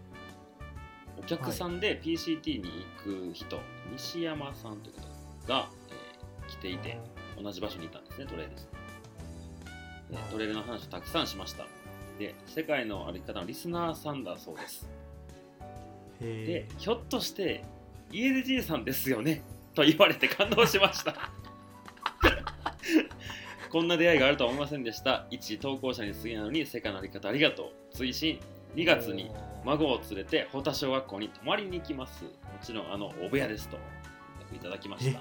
[1.17, 2.69] お客さんで PCT に
[3.03, 3.59] 行く人、
[3.93, 4.95] 西山さんという
[5.47, 6.05] 方が、えー
[6.47, 6.97] 来ていて
[7.41, 8.67] 同じ場所にいたんですねトレイルズ
[10.31, 11.65] トレイルの話をたくさんしました。
[12.19, 14.89] で世界の歩き方のリスナーさんだそうです。
[16.21, 17.63] へでひょっとして
[18.11, 19.41] 家出じいさんですよね？
[19.73, 21.15] と言われて感動しました。
[23.69, 25.25] こんな出会いがあるとは思いませんでした。
[25.29, 27.95] 一投稿者に過ぎないのに世界の歩き方ありがとう。
[27.95, 28.39] 追伸。
[28.75, 29.31] 2月に
[29.63, 32.25] 孫を連れて保田小学校に泊まりに行きます。
[32.25, 32.29] も
[32.61, 33.77] ちろんあのお部屋ですと
[34.53, 35.19] いただきました。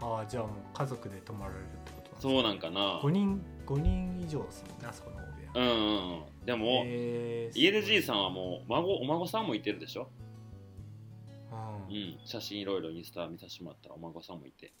[0.00, 3.00] ああじゃあもう家族で泊まられるってことそうなんかな。
[3.00, 6.46] 5人5人以上ですもんねあそこの大部屋うんうんうん。
[6.46, 10.08] でも、へー家出じいさんはもう孫お孫さんもいてるでしょ、
[11.52, 11.96] ううん。
[11.96, 14.72] ん、写真いろいろインスタ見させてもらったらお孫さんもいて。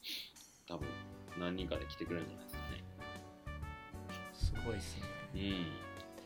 [0.66, 0.88] 多分
[1.38, 2.84] 何人かで来てくれるんじゃないですかね。
[4.62, 5.02] すごいですね。
[5.34, 5.38] う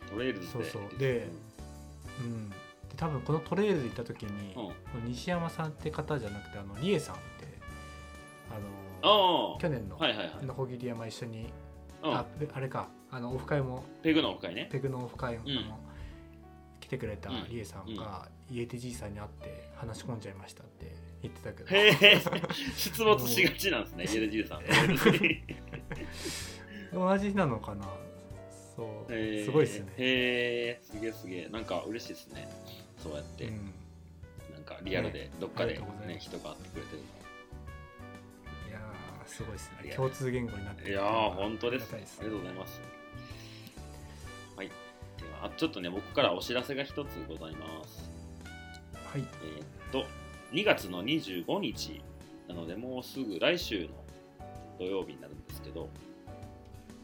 [0.07, 0.09] ん。
[0.11, 0.53] トレイルズで。
[0.53, 0.99] そうそう。
[0.99, 1.29] で
[2.21, 2.51] うん。
[2.51, 2.57] で
[2.97, 5.05] 多分このトレイルズ行った時に、うん。
[5.07, 7.25] 西山さんって方じゃなくてあのリエさんって
[8.51, 11.53] ああのあ去年のはいはいはい、ノコギリ山一緒に、
[12.03, 12.15] うん。
[12.15, 12.89] あであれか。
[13.11, 13.85] あのオフ会も。
[14.03, 14.69] ペグのオフ会ね。
[14.71, 15.51] ペグのオフ会も、ん。
[15.51, 15.79] あの
[16.81, 17.47] 来てくれたうん。
[17.49, 21.69] リエさんが、家出じいさんに会って話し込んじゃいましたって言ってたけど。
[21.69, 22.21] へえ
[22.77, 24.63] 出没しがちなんですね家出じいさん。
[26.93, 27.87] 同じなのかな。
[28.77, 29.45] そう、へー。
[29.45, 31.49] すごいですね、へえすげえすげえ。
[31.49, 32.49] なんか嬉しいですね。
[32.97, 33.73] そうやって、うん、
[34.55, 36.29] なんかリアルでどっかでありがとうございねます。
[36.29, 37.18] 人が会ってくれてるいやー
[39.29, 39.93] すごいですね。
[39.95, 41.93] 共通言語になっていやー本当です。
[41.93, 42.81] ありがたいありがとうございます。
[44.57, 44.67] はい。
[44.67, 44.73] で
[45.41, 48.11] はあちょっとね僕からお知らせが一つございます。
[48.95, 49.21] はい。
[49.21, 50.07] えーっと
[50.53, 52.01] 2月の25日
[52.49, 53.89] なのでもうすぐ来週の
[54.79, 55.91] 土曜日になるんですけど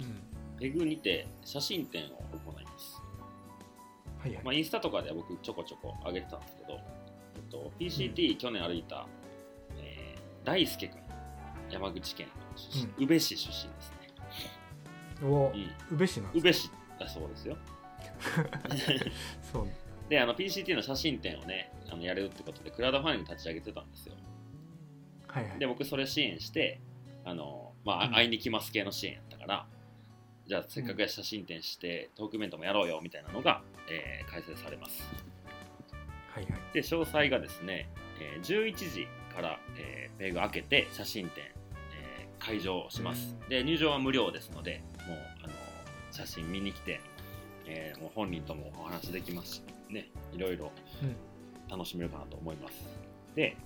[0.01, 0.59] うん。
[0.59, 2.07] ペグにて写真展を
[2.47, 3.03] 行います。
[4.21, 6.81] はいはい、まあ、インスタとかでは僕ちょこちょこ上げてたんですけど、
[7.37, 9.07] えっと、PCT 去年歩いた、
[9.79, 11.04] えー大輔君
[11.75, 13.97] 山口県出身、宇部市出身ですね、
[15.23, 17.57] おうん、宇部市なんです宇部市だそうですよ。
[19.53, 19.69] そう。
[20.09, 24.15] であの PCT の写真展をねあのやれるってことでクラウドファンディング立ち上げてたんですよ。
[25.27, 25.59] はいはい。
[25.59, 26.81] で僕それ支援して
[27.25, 28.15] あの、まあうん。
[28.15, 29.67] 会いに来ます系の支援やったから
[30.47, 35.03] じゃあせっかくや写真展してトークイベントもやろうよみたいなのが、えー開催されます。
[36.35, 36.53] はいはい。
[36.73, 37.89] で詳細がですね、
[38.21, 41.55] えー11時から、えーペグ開けて写真展、えー
[42.45, 43.37] 開場します。
[43.43, 43.49] うん。
[43.49, 45.53] で入場は無料ですのでもうあの
[46.11, 47.01] 写真見に来て、
[47.67, 50.71] えーもう本人ともお話できますしねいろいろ
[51.03, 51.17] うん。
[51.67, 52.75] 楽しめるかなと思います。
[53.35, 53.57] で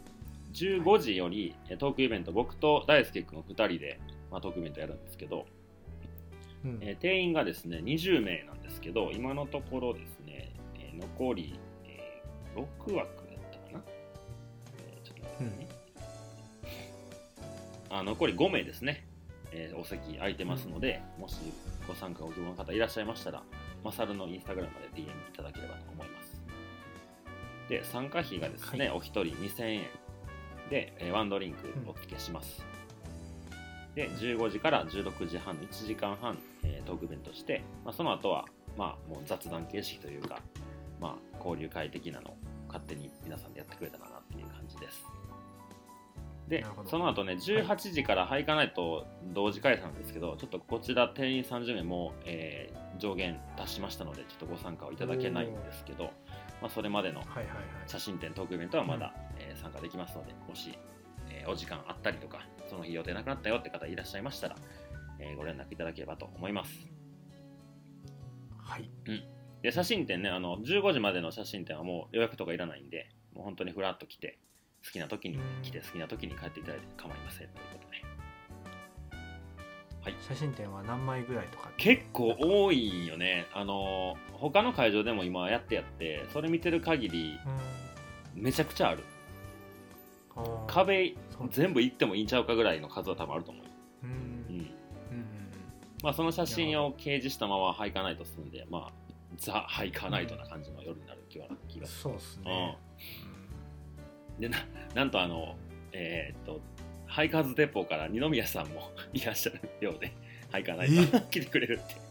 [0.55, 4.01] 15時よりえートークイベント僕と大輔君2人で、
[4.31, 5.47] まあ、トークイベントやるんですけど、
[6.65, 6.79] うん。
[6.81, 13.07] えー定員がですね20名なんですけど今のところですね、えー残り、えー6枠だっ
[13.53, 13.85] たかな、
[14.79, 15.68] えーちょっと待ってね、
[17.91, 19.07] あ残り5名ですね、
[19.51, 21.37] えーお席空いてますので、もし
[21.87, 23.43] ご参加ご希望の方いらっしゃいましたら
[23.83, 26.43] マサルのインスタグラムまで DM いただければと思います。
[27.69, 29.83] で参加費がですね、はお一人2000円。
[30.71, 32.65] で、えーワンドリンクお付けします、
[33.95, 38.45] で15時から16時半の1時間半、えートークイベントして、まあ、その後は
[38.77, 40.41] まあもう雑談形式というか、
[41.01, 42.37] まあ、交流会的なのを
[42.69, 45.05] 勝手に皆さんでやってくれたらなっていう感じです
[46.49, 56.11] でその後ね18時からハイカナイト同時開催なんですけど、ちょっとこちら定員30名も、えー上限達しましたのでちょっとご参加をいただけないんですけど、
[56.61, 57.55] まあ、それまでのはいはいはい。
[57.87, 60.77] 写真展トークイベントはまだ、えー参加できますのでもし、
[61.31, 64.57] えーお時間あったりとかその日予定なくなったよって方いらっしゃいましたら、
[65.21, 66.89] えーご連絡いただければと思います。
[68.59, 68.91] はい。
[69.63, 74.39] で写真展ねあの15時までの写真展はもう予約とかいらないんでもう本当にフラッと来て
[74.85, 77.89] 好きな時に来て好きな時に帰っていただいて構いませんということで。
[80.27, 83.47] 写真展は何枚ぐらいとか結構多いんよね。
[83.53, 87.39] あの他の会場でも今やってやってそれ見てる限り
[88.37, 88.43] うん。
[88.43, 89.05] めちゃくちゃある。
[90.67, 91.15] 壁
[91.51, 93.65] 全部行ってもいいんちゃうかぐらいの数は多分あると思う。
[93.65, 93.71] よ、
[94.05, 94.11] うん。
[94.11, 94.71] うんうんうん。
[96.03, 98.93] まあ、その写真を掲示したままハイカナイトするんでまあ
[99.37, 102.79] ザ・ハイカナイトな感じの夜になる気は気がすそうでする、ね。
[102.81, 102.88] うん、
[104.39, 104.59] でな
[104.95, 105.57] なんとあの
[105.93, 106.61] えーっと
[107.07, 110.13] ハイカーズデポから二宮さんも いらっしゃるようで
[110.51, 111.95] ハイカナイト来てくれるって。
[111.95, 112.09] うん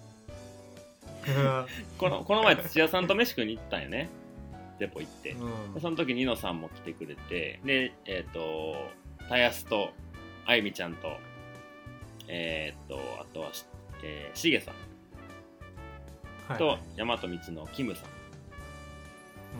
[1.97, 4.07] このこの前土屋さんと飯食いに行ったんよね。
[4.79, 5.35] デポ行って、
[5.81, 8.89] その時ニノさんも来てくれてでえっ、と
[9.27, 9.91] たやすと
[10.45, 11.17] あゆみちゃんと
[12.27, 13.65] えっ、とあとはし
[14.03, 14.75] えーしげさん
[16.57, 16.79] と、はい。
[16.97, 18.09] 大和道のキムさん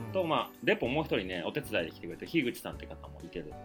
[0.07, 0.11] うん。
[0.11, 3.55] と、まあ、デポもう一人ねお手伝いで来てくれて樋口さんって方もいてるんで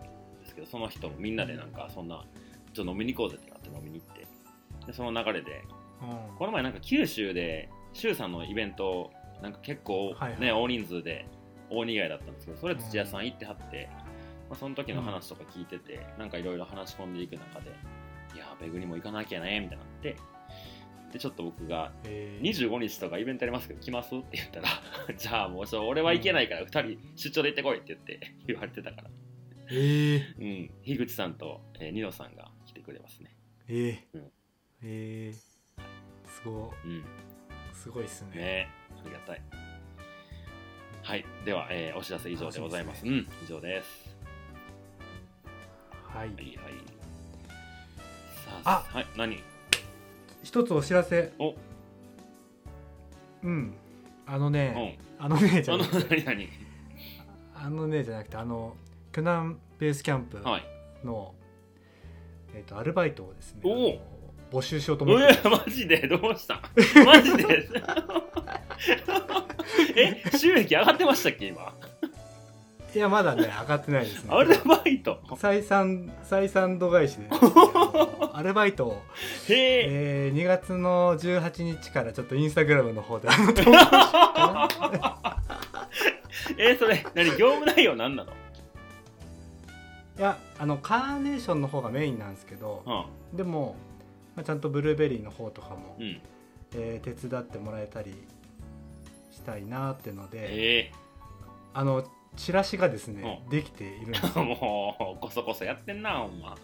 [0.47, 2.25] すけどその人もみんなでなんかそんな
[2.73, 4.27] ちょっと飲みに行こうぜってなって飲みに行って。
[4.87, 5.63] でその流れで
[6.03, 6.37] うん。
[6.37, 9.11] この前なんか九州で周さんのイベント
[9.43, 10.53] なんか結構ね、はいはい。
[10.53, 11.27] 大人数で
[11.71, 13.89] 大にぎわいだったんですけどそれ土屋さん行ってはって、
[14.49, 17.71] まあ、その時の話とか聞いてて、なんかいろいろ話し込んでいく中で
[18.35, 20.17] いやーベグにも行かなきゃねみたいになって
[21.13, 22.69] でちょっと僕がえー。
[22.69, 24.15] 25日とかイベントやりますけど来ます？
[24.17, 24.69] って言ったら
[25.17, 29.11] じゃあもうそう俺は行けないから2人出張で行ってこいって言って 言われてたから。
[29.71, 30.35] えー。
[30.39, 30.71] うん。
[30.85, 33.35] 樋口さんと、えー、ニノさんが来てくれますね。
[33.69, 33.99] えー。
[34.15, 34.33] うん。
[34.83, 35.83] えー。
[36.29, 36.99] すごうん。
[36.99, 37.03] い
[37.73, 38.37] すごいっすね。
[38.37, 38.69] ね。
[39.05, 39.43] ありがたい。
[41.03, 41.25] はい。
[41.45, 43.07] では、えーお知らせ以上でございます。
[43.07, 43.29] うん。
[43.43, 44.17] 以上です。
[46.05, 46.29] はい。
[46.29, 46.57] はいはい。
[48.45, 48.97] さああ。
[48.99, 49.07] はい。
[49.17, 49.43] 何？
[50.43, 51.33] 一つお知らせ。
[51.39, 51.55] お。
[53.43, 53.75] うん。
[54.27, 54.53] あのうん。
[54.53, 56.17] ねあのねじゃあのなくて。
[56.17, 56.49] 何何？
[57.55, 58.77] あのねじゃなくてあの
[59.13, 60.65] 巨南ベースキャンプはい。
[61.05, 61.35] の、
[62.55, 63.73] えっとアルバイトをですねおお。
[63.73, 65.41] あの募集しようと思って。
[65.45, 66.07] えマジで？
[66.09, 66.61] どうした？
[67.07, 67.71] マジで？
[69.97, 71.75] え収益上がってましたっけ今？
[72.95, 74.31] いやまだね上がってないですね。
[74.35, 75.19] アルバイト。
[75.31, 77.29] 採算採算度外視で。
[78.35, 79.03] アルバイトを、
[79.49, 80.29] へえ。
[80.29, 83.29] えー、2月の18日からちょっとインスタグラムの方で。
[86.59, 88.33] えそれ何業務内容何なの？
[90.19, 93.37] いやあのカーネーションの方がメインなんですけどうん。
[93.37, 93.77] でも、
[94.37, 96.21] まあ、ちゃんとブルーベリーの方とかも、うん。
[96.75, 98.15] えー手伝ってもらえたり
[99.31, 100.93] したいなっていうのでえ。
[101.75, 102.05] あの
[102.37, 106.57] チラシがですね、うできているんです もうこそこそやってんなほんま。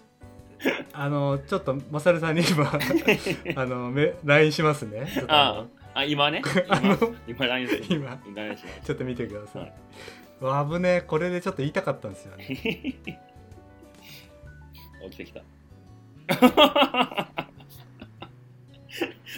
[0.93, 2.67] あのちょっとマサルさんに今
[3.55, 5.07] あのめ LINE しますね。
[5.29, 6.43] ああ今ね？
[6.69, 6.97] あの
[7.27, 7.85] 今今 LINE する。
[7.89, 8.81] 今 LINE します。
[8.83, 9.73] ちょっと見てください、
[10.41, 10.81] はい。
[10.81, 11.01] ねえ。
[11.03, 12.45] これでちょっと言いたかったんですよね。
[12.47, 12.55] 起
[15.11, 15.43] きてきた。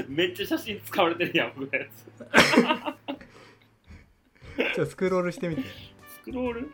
[0.08, 2.10] めっちゃ写真使われてるやん僕のやつ。
[4.56, 5.62] ちょっとスクロールしてみて。
[5.62, 5.66] ス
[6.22, 6.60] クロール？
[6.62, 6.68] ど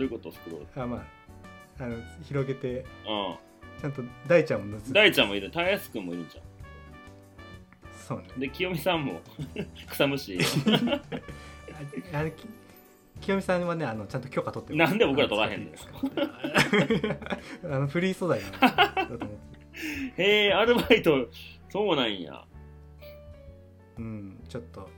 [0.00, 0.82] ういうことスクロール？
[0.82, 0.96] あま
[1.78, 2.80] ああの広げて。
[2.80, 2.84] う
[3.80, 5.50] ちゃんと大ちゃんも大ちゃんもいる。
[5.50, 6.42] たやすくんもいるんじゃ
[8.06, 8.28] そうね。
[8.36, 9.20] んで清美さんも。
[9.90, 10.38] 草むし
[12.12, 12.46] ああれき
[13.20, 15.70] 清美さんはねあのちゃんと許可取ってなんで僕ら取らへんの？
[15.70, 15.86] です。
[15.88, 15.94] か
[17.64, 19.18] あのフリー素材だと思っ
[20.16, 20.22] て。
[20.22, 21.28] へえアルバイト
[21.68, 22.44] そうなんや。
[23.98, 24.88] うんちょっと、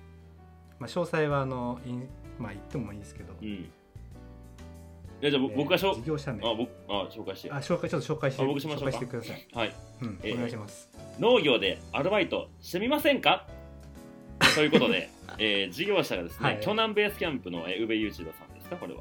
[0.79, 1.81] まあ、詳細はあの
[2.39, 3.71] まあ言ってもいいんですけど、うん
[5.21, 6.47] じゃあ僕がしょ事業者名。
[6.49, 9.75] あ僕あ紹介してあ紹介ちょっと紹介してあ僕しましょうしてください、はい。
[10.03, 10.91] うんえーお願いします。
[11.19, 13.47] 農業でアルバイトしてみませんか？
[14.55, 15.09] ということで、
[15.39, 16.61] えー事業者がですね、はい。
[16.61, 18.77] 巨南ベースキャンプの、えー、宇部雄一郎さんですか？
[18.77, 19.01] これは、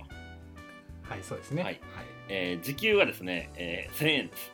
[1.03, 1.63] はいそうですね。
[1.63, 1.79] はい。
[2.29, 4.53] えー時給がですね、えー1000円です、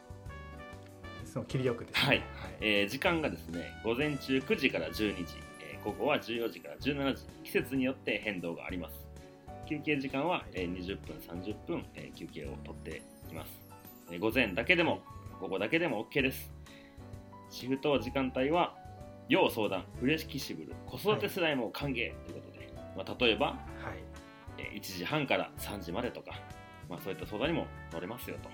[1.26, 2.08] その切りよくですね。
[2.08, 2.22] はい。
[2.62, 4.94] えー時間がですね午前中9時から12
[5.26, 7.24] 時、えー午後は14時から17時。
[7.44, 9.01] 季節によって変動があります
[9.72, 13.02] 休憩時間は、えー20分30分、えー休憩を取って
[13.32, 13.62] います、
[14.12, 15.00] えー午前だけでも
[15.40, 16.52] 午後だけでも OK です。
[17.50, 18.76] シフト時間帯は
[19.30, 23.58] 要相談フレキシブル子育て世代も歓迎ということで、まあ、例えば、はい。
[24.58, 26.34] えー1時半から3時までとか、
[26.90, 28.50] まあ、そういった相談にも乗れますよと。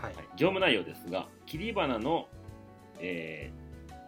[0.00, 0.14] はい。
[0.14, 2.28] はい、業務内容ですが切り花の、
[3.00, 3.66] えー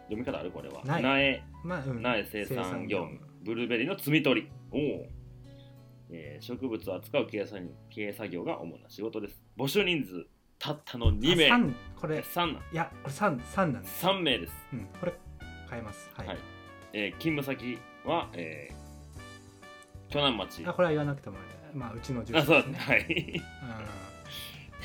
[0.09, 0.80] 読み方あるこれは。
[0.86, 1.42] 苗苗。
[1.64, 2.01] まあ、うん。
[2.03, 3.20] 苗生産業務。
[3.42, 4.49] ブルーベリーの摘み取り。
[4.70, 5.07] おお、
[6.11, 9.42] えー植物を扱う経営作業経営作業が主な仕事です。
[9.56, 10.26] 募集人数
[10.59, 11.46] たったの2名。
[11.46, 12.18] あ三これ。
[12.18, 12.54] 3なん。
[12.56, 14.06] いやこれ三三なんです。
[14.06, 15.12] 3名です、うんこれ
[15.70, 16.11] 変えます。
[16.14, 16.38] はい、はい。
[16.92, 20.66] えー勤務先は、えー、鋸南町。
[20.66, 21.36] あこれは言わなくても
[21.74, 22.78] まあうちの住あそう所ですね。
[22.78, 23.42] はい。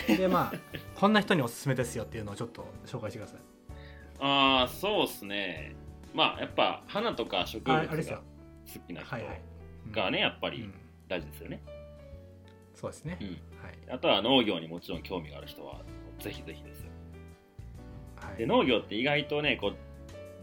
[0.10, 0.18] うん。
[0.18, 0.54] でまあ
[0.96, 3.40] こんな人におすすめですよっていうのをちょっと紹介してください。
[4.20, 5.76] ああそうっすね。
[6.14, 7.96] まあやっぱ花とか植物が好
[8.88, 9.42] きな人はいはい。
[9.86, 9.92] うん。
[9.92, 10.62] がねやっぱり。
[10.62, 10.83] うん
[11.14, 11.62] 大事ですよね、
[12.74, 13.28] そうですね、うん。
[13.28, 13.38] はい。
[13.90, 15.82] あとは農業にもちろん興味がある人は
[16.20, 16.92] ぜひぜひですよ。
[18.16, 18.38] はい。
[18.38, 19.76] で農業って意外とねこう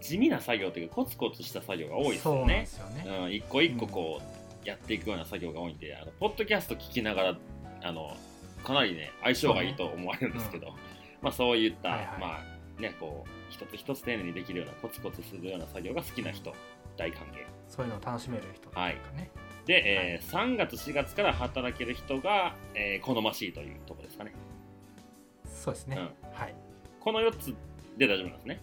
[0.01, 4.21] 地味な作業というかコツコツした作業が多いですそうなんでよねすよね、うん、一個一個こ
[4.64, 7.39] うやっていくような作業が多いんであのポッドキャスト聞きながら
[7.83, 8.16] あの
[8.64, 10.75] かなりね相性がいいと思われるんですけど、
[11.23, 12.07] まあそういった、はいはい。
[12.21, 12.27] ま
[12.79, 16.55] あねこう一つ一つ丁寧にできるようなコツコツするような作業が好きな人
[16.97, 17.45] 大歓迎。
[17.68, 19.31] そういうのを楽しめる人というかね、
[19.71, 24.33] で、えー3月4月から働ける人が、えー好ましいというところですかね。
[25.45, 26.03] そうですね、うん。
[26.33, 26.55] はい。
[26.99, 27.55] この4つ
[27.97, 28.61] で大丈夫なんですね。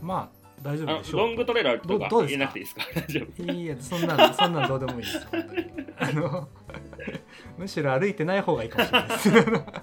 [0.00, 1.20] まあ大丈あ夫でしょう。
[1.20, 2.38] のロングトレーラーとかどどうですか？
[2.38, 2.82] 言えなくていいですか？
[2.94, 5.26] 大丈夫いいやそんなんそんなんどうでもいいです。
[5.26, 5.66] 本当に。
[5.98, 6.48] あの
[7.58, 9.30] むしろ歩いてない方がいいかもしれないです。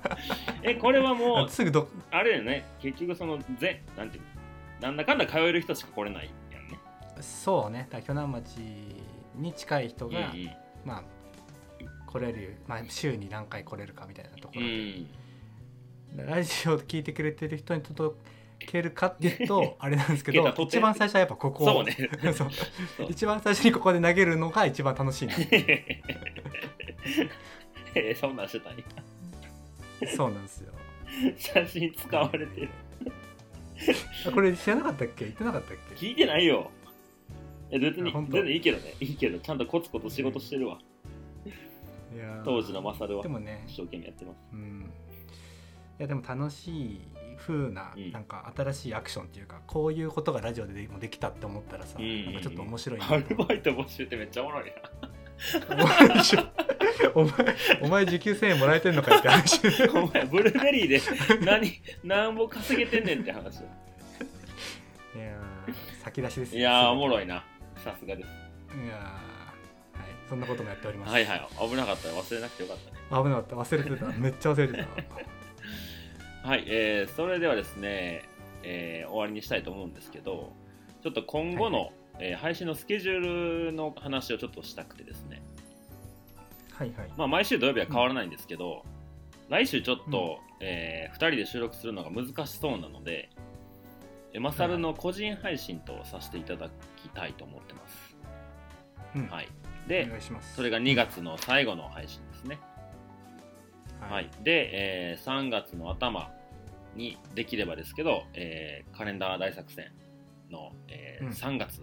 [0.64, 2.66] えこれはもうすぐどあれだよね。
[2.82, 6.80] 結局そのぜなんていうのなんだかんだ通える人しか来れないやんね。
[7.22, 7.88] そうね。
[7.92, 8.58] だから鋸南町
[9.38, 10.34] に近い人が、
[10.84, 11.04] まあ
[12.12, 15.08] 来れる、まあ、週に何回来れるかみたいなとこうろで、ん。
[16.28, 18.16] ラジオ聞いてくれてる人に届
[18.60, 21.66] けるかっていうと あれなんですけど一番最初はやっぱここ。
[21.66, 21.98] そうね。
[23.10, 25.34] 一番最初にここで投げるのが一番楽しいな。
[27.96, 28.84] えーそんなんしてたんや。
[30.16, 30.74] そうなんですよ。
[31.38, 32.70] 写真使われてる。
[34.28, 35.26] あこれ知らなかったっけ？
[35.26, 36.08] 言ってなかったっけ？
[36.08, 36.72] 聞いてないよ
[37.72, 38.93] え別に全然いいけどね。
[39.01, 40.80] いいけどちゃんとコツコツ仕事してるわ。
[42.13, 42.43] いやー。
[42.43, 43.24] 当時のマサルは。
[43.24, 43.63] でもね。
[43.68, 44.38] 一生懸命やってます。
[44.53, 44.91] うん。
[45.97, 47.01] いやでも楽しい
[47.38, 48.11] 風な、うん。
[48.11, 52.26] なんか新しいアクションっていうかこういうことがラジオでもできたって思ったらさ、うん。
[52.26, 52.99] なんかちょっと面白い。
[52.99, 54.72] なアルバイト募集ってめっちゃおもろいな。
[57.13, 57.34] お前
[57.82, 59.59] お前時給1000円もらえてんのかいって話。
[59.93, 61.01] お前ブルーベリーで
[61.45, 61.72] 何
[62.03, 63.59] 何ぼ稼げてんねんって話
[65.16, 67.43] いやー先出しですいやーおもいろいな
[67.86, 68.28] さすがです。
[68.84, 71.12] いやーはいそんなこともやっております。
[71.12, 71.48] はいはい。
[71.70, 73.24] 危なかったら忘れなくてよかったね。
[73.24, 73.56] 危なかった。
[73.56, 74.20] 忘れてた。
[74.20, 74.88] めっちゃ忘れてた。
[76.50, 78.24] はい、えーそれではですね、
[78.64, 80.54] えー終わりにしたいと思うんですけど
[81.02, 85.44] ちょっと今後の、えー配信のスケジュールの話をちょっとしたくてですね、
[86.72, 87.10] はいはい。
[87.18, 88.84] まあ、毎週土曜日は変わらないんですけど、
[89.50, 93.55] 来週ちょっと、え2人で収録するのが難しそうなのでえ
[94.40, 96.70] マサルの個人配信とさせていただ
[97.02, 98.18] きたいと思ってます、
[99.16, 99.28] うん。
[99.28, 99.48] はい、
[99.86, 100.10] おで
[100.56, 102.60] それが2月の最後の配信ですね。
[104.00, 104.70] はい、で、
[105.14, 106.32] えー3月の頭
[106.96, 109.92] にできればですけど、えーカレンダー大作戦
[110.52, 111.32] の、えーうん。
[111.32, 111.82] 3月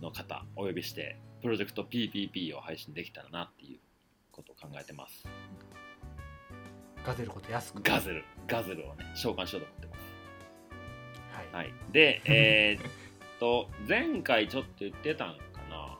[0.00, 3.80] の方お呼びしてプロジェクト PPP を配信できたらなっていう
[4.32, 5.24] ことを考えてます。
[7.06, 7.82] ガゼルこと安く。
[7.82, 8.24] ガゼル。
[8.46, 9.93] ガゼルをね召喚しようと思ってます
[11.34, 12.90] はい、はい、で、 えーっ
[13.40, 15.98] と前回ちょっと言ってたんかな。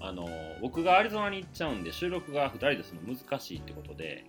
[0.00, 0.28] あの
[0.60, 4.24] 僕がアリゾナに行っちゃうんで収録が2人でするの難しいってことで、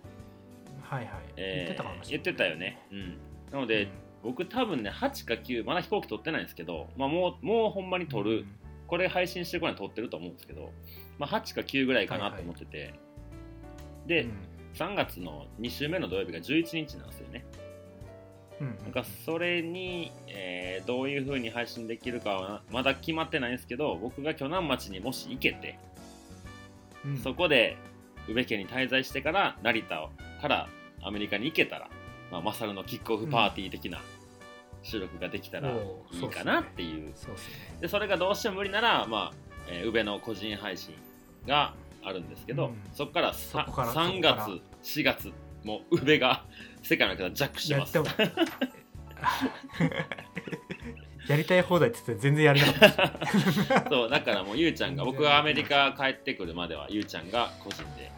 [0.82, 1.24] はいはい。
[1.38, 2.24] えー言ってたかもしれない。
[2.24, 3.18] 言ってたよね、うん、
[3.52, 3.88] なので、
[4.24, 8.46] 僕多分ね8か9まだ飛行機取ってないんですけど、まあ、もうもうほんまに撮る、
[8.88, 10.72] これ配信してこない撮ってると思うんですけど、
[11.18, 12.94] まあ、8か9ぐらいかなと思ってて、
[14.06, 14.32] で、うん。
[14.76, 17.46] 3月の2週目の土曜日が11日なんですよね。
[17.54, 17.65] うんうん
[18.60, 25.80] なんかそれに、えーどういう風に配信できるかはまだ決まってないんですけど僕が鋸南町にもし行けて、
[27.06, 27.18] うん。
[27.18, 27.78] そこで
[28.28, 30.10] 宇部家に滞在してから成田
[30.42, 30.68] から
[31.02, 31.90] アメリカに行けたら、
[32.32, 34.00] まあ、マサルのキックオフパーティー的な
[34.84, 35.74] 収録ができたらい
[36.22, 37.12] いかなっていう。
[37.16, 37.36] そう
[37.82, 39.34] でそれがどうしても無理なら、まあ
[39.68, 40.94] えー宇部の個人配信
[41.48, 41.74] が
[42.04, 42.76] あるんですけど、うん。
[42.94, 44.48] そこからさそこから3そこから。
[44.84, 45.34] 月4月
[45.66, 46.46] もう宇部が
[46.84, 47.98] 世界の方ジャックしてます
[51.28, 52.96] やりたい放題って言って全然やれなかっ
[53.84, 58.12] たそうだからもうゆうちゃんが僕がアメリカ帰ってくるまではゆうちゃんが個人で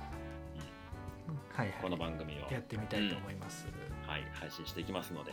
[1.54, 3.66] はいこの番組を、やってみたいと思います、
[4.06, 5.32] はい、配信していきますので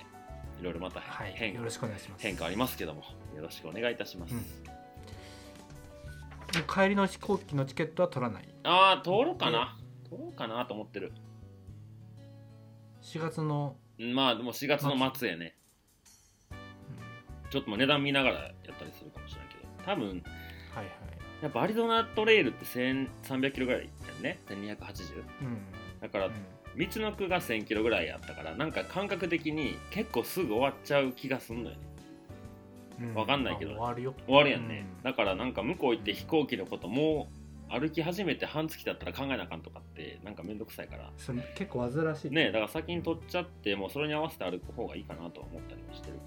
[0.60, 3.02] いろいろまたはい変,、よろしくお願いします変化ありますけども
[3.36, 4.40] よろしくお願いいたします、うん
[6.72, 11.12] 帰りの飛行機のチケットは取らないああ通ろうかな通ろうかなと思ってる
[13.04, 15.54] 4月の、まあでも4月の末やね。
[17.50, 19.68] ちょっともう値段見ながらやったりするかもしれないけど。
[19.84, 20.16] 多分はい
[20.76, 20.94] はい。
[21.42, 24.40] やっぱアリゾナトレイルって1300キロぐらいやんね。
[24.48, 25.58] 1280うん。
[26.00, 26.32] だからうん。
[26.78, 31.82] 道の区が1000キロぐらいやったからなんか感覚的に結構すぐ終わっちゃう気がすんのよね。
[33.00, 33.14] うん。
[33.14, 33.72] わかんないけど。
[33.72, 34.14] あ終わるよ。
[34.26, 35.02] 終わるやんね、うん。
[35.02, 37.43] だからなんか向こう行って飛行機のこともう
[37.78, 41.10] 歩き始めて半月だったら考えなあかんとかってなんかめんどくさいから。
[41.16, 42.30] それ結構煩わしい。
[42.30, 46.22] ねだから先に取っちゃってもうそれに合わせて歩く方がいいかなとは思ったりもしてるか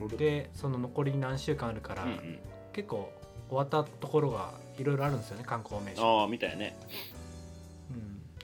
[0.00, 0.16] うん。
[0.16, 2.38] でその残り何週間あるから、らうんうん。
[2.72, 3.12] 結構
[3.48, 6.76] 終わったところがいろいろあるんですよね観光名所、ああみたいやね。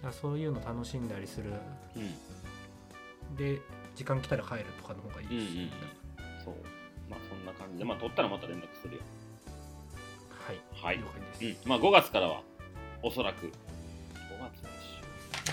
[0.04, 1.52] うん、そういうの楽しんだりする。
[1.96, 3.36] うん。
[3.36, 3.60] で
[3.94, 5.70] 時間来たら帰るとかの方がいいです、うんうんうん。
[6.44, 6.54] そう。
[7.08, 7.84] まあそんな感じで。
[7.84, 9.00] まあ取ったらまた連絡するよ
[10.48, 10.60] はい。
[10.72, 10.98] はい。
[10.98, 11.70] 了解です、うん。
[11.70, 12.42] まあ5月からは
[13.02, 13.46] おそらく。
[13.46, 15.52] 5月の週。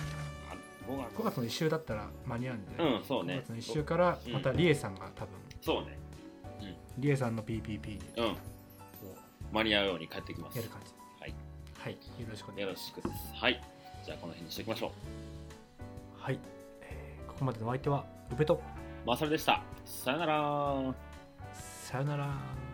[0.50, 0.56] あ
[0.90, 1.16] 5月。
[1.20, 3.34] 5月の1週だったら間に合うんで、うんそうね。
[3.34, 5.98] 5月の1週からまたリエさんが多分、そうね。
[6.98, 8.38] リエさんの PPP でうん。
[9.52, 10.58] 間に合うように帰ってきます。
[10.58, 10.92] やる感じ。
[11.20, 11.34] はい。
[11.78, 11.94] はい。
[11.94, 12.00] よ
[12.30, 13.34] ろしくお願よいしろしくです。
[13.36, 13.62] はい。
[14.06, 14.92] じゃあこの辺にしておきましょう。
[16.22, 16.40] はい、
[16.82, 18.62] えーここまでのお相手はウペと。
[19.06, 19.62] マーサルでした。
[19.86, 20.96] さよなら。
[21.54, 22.65] さよなら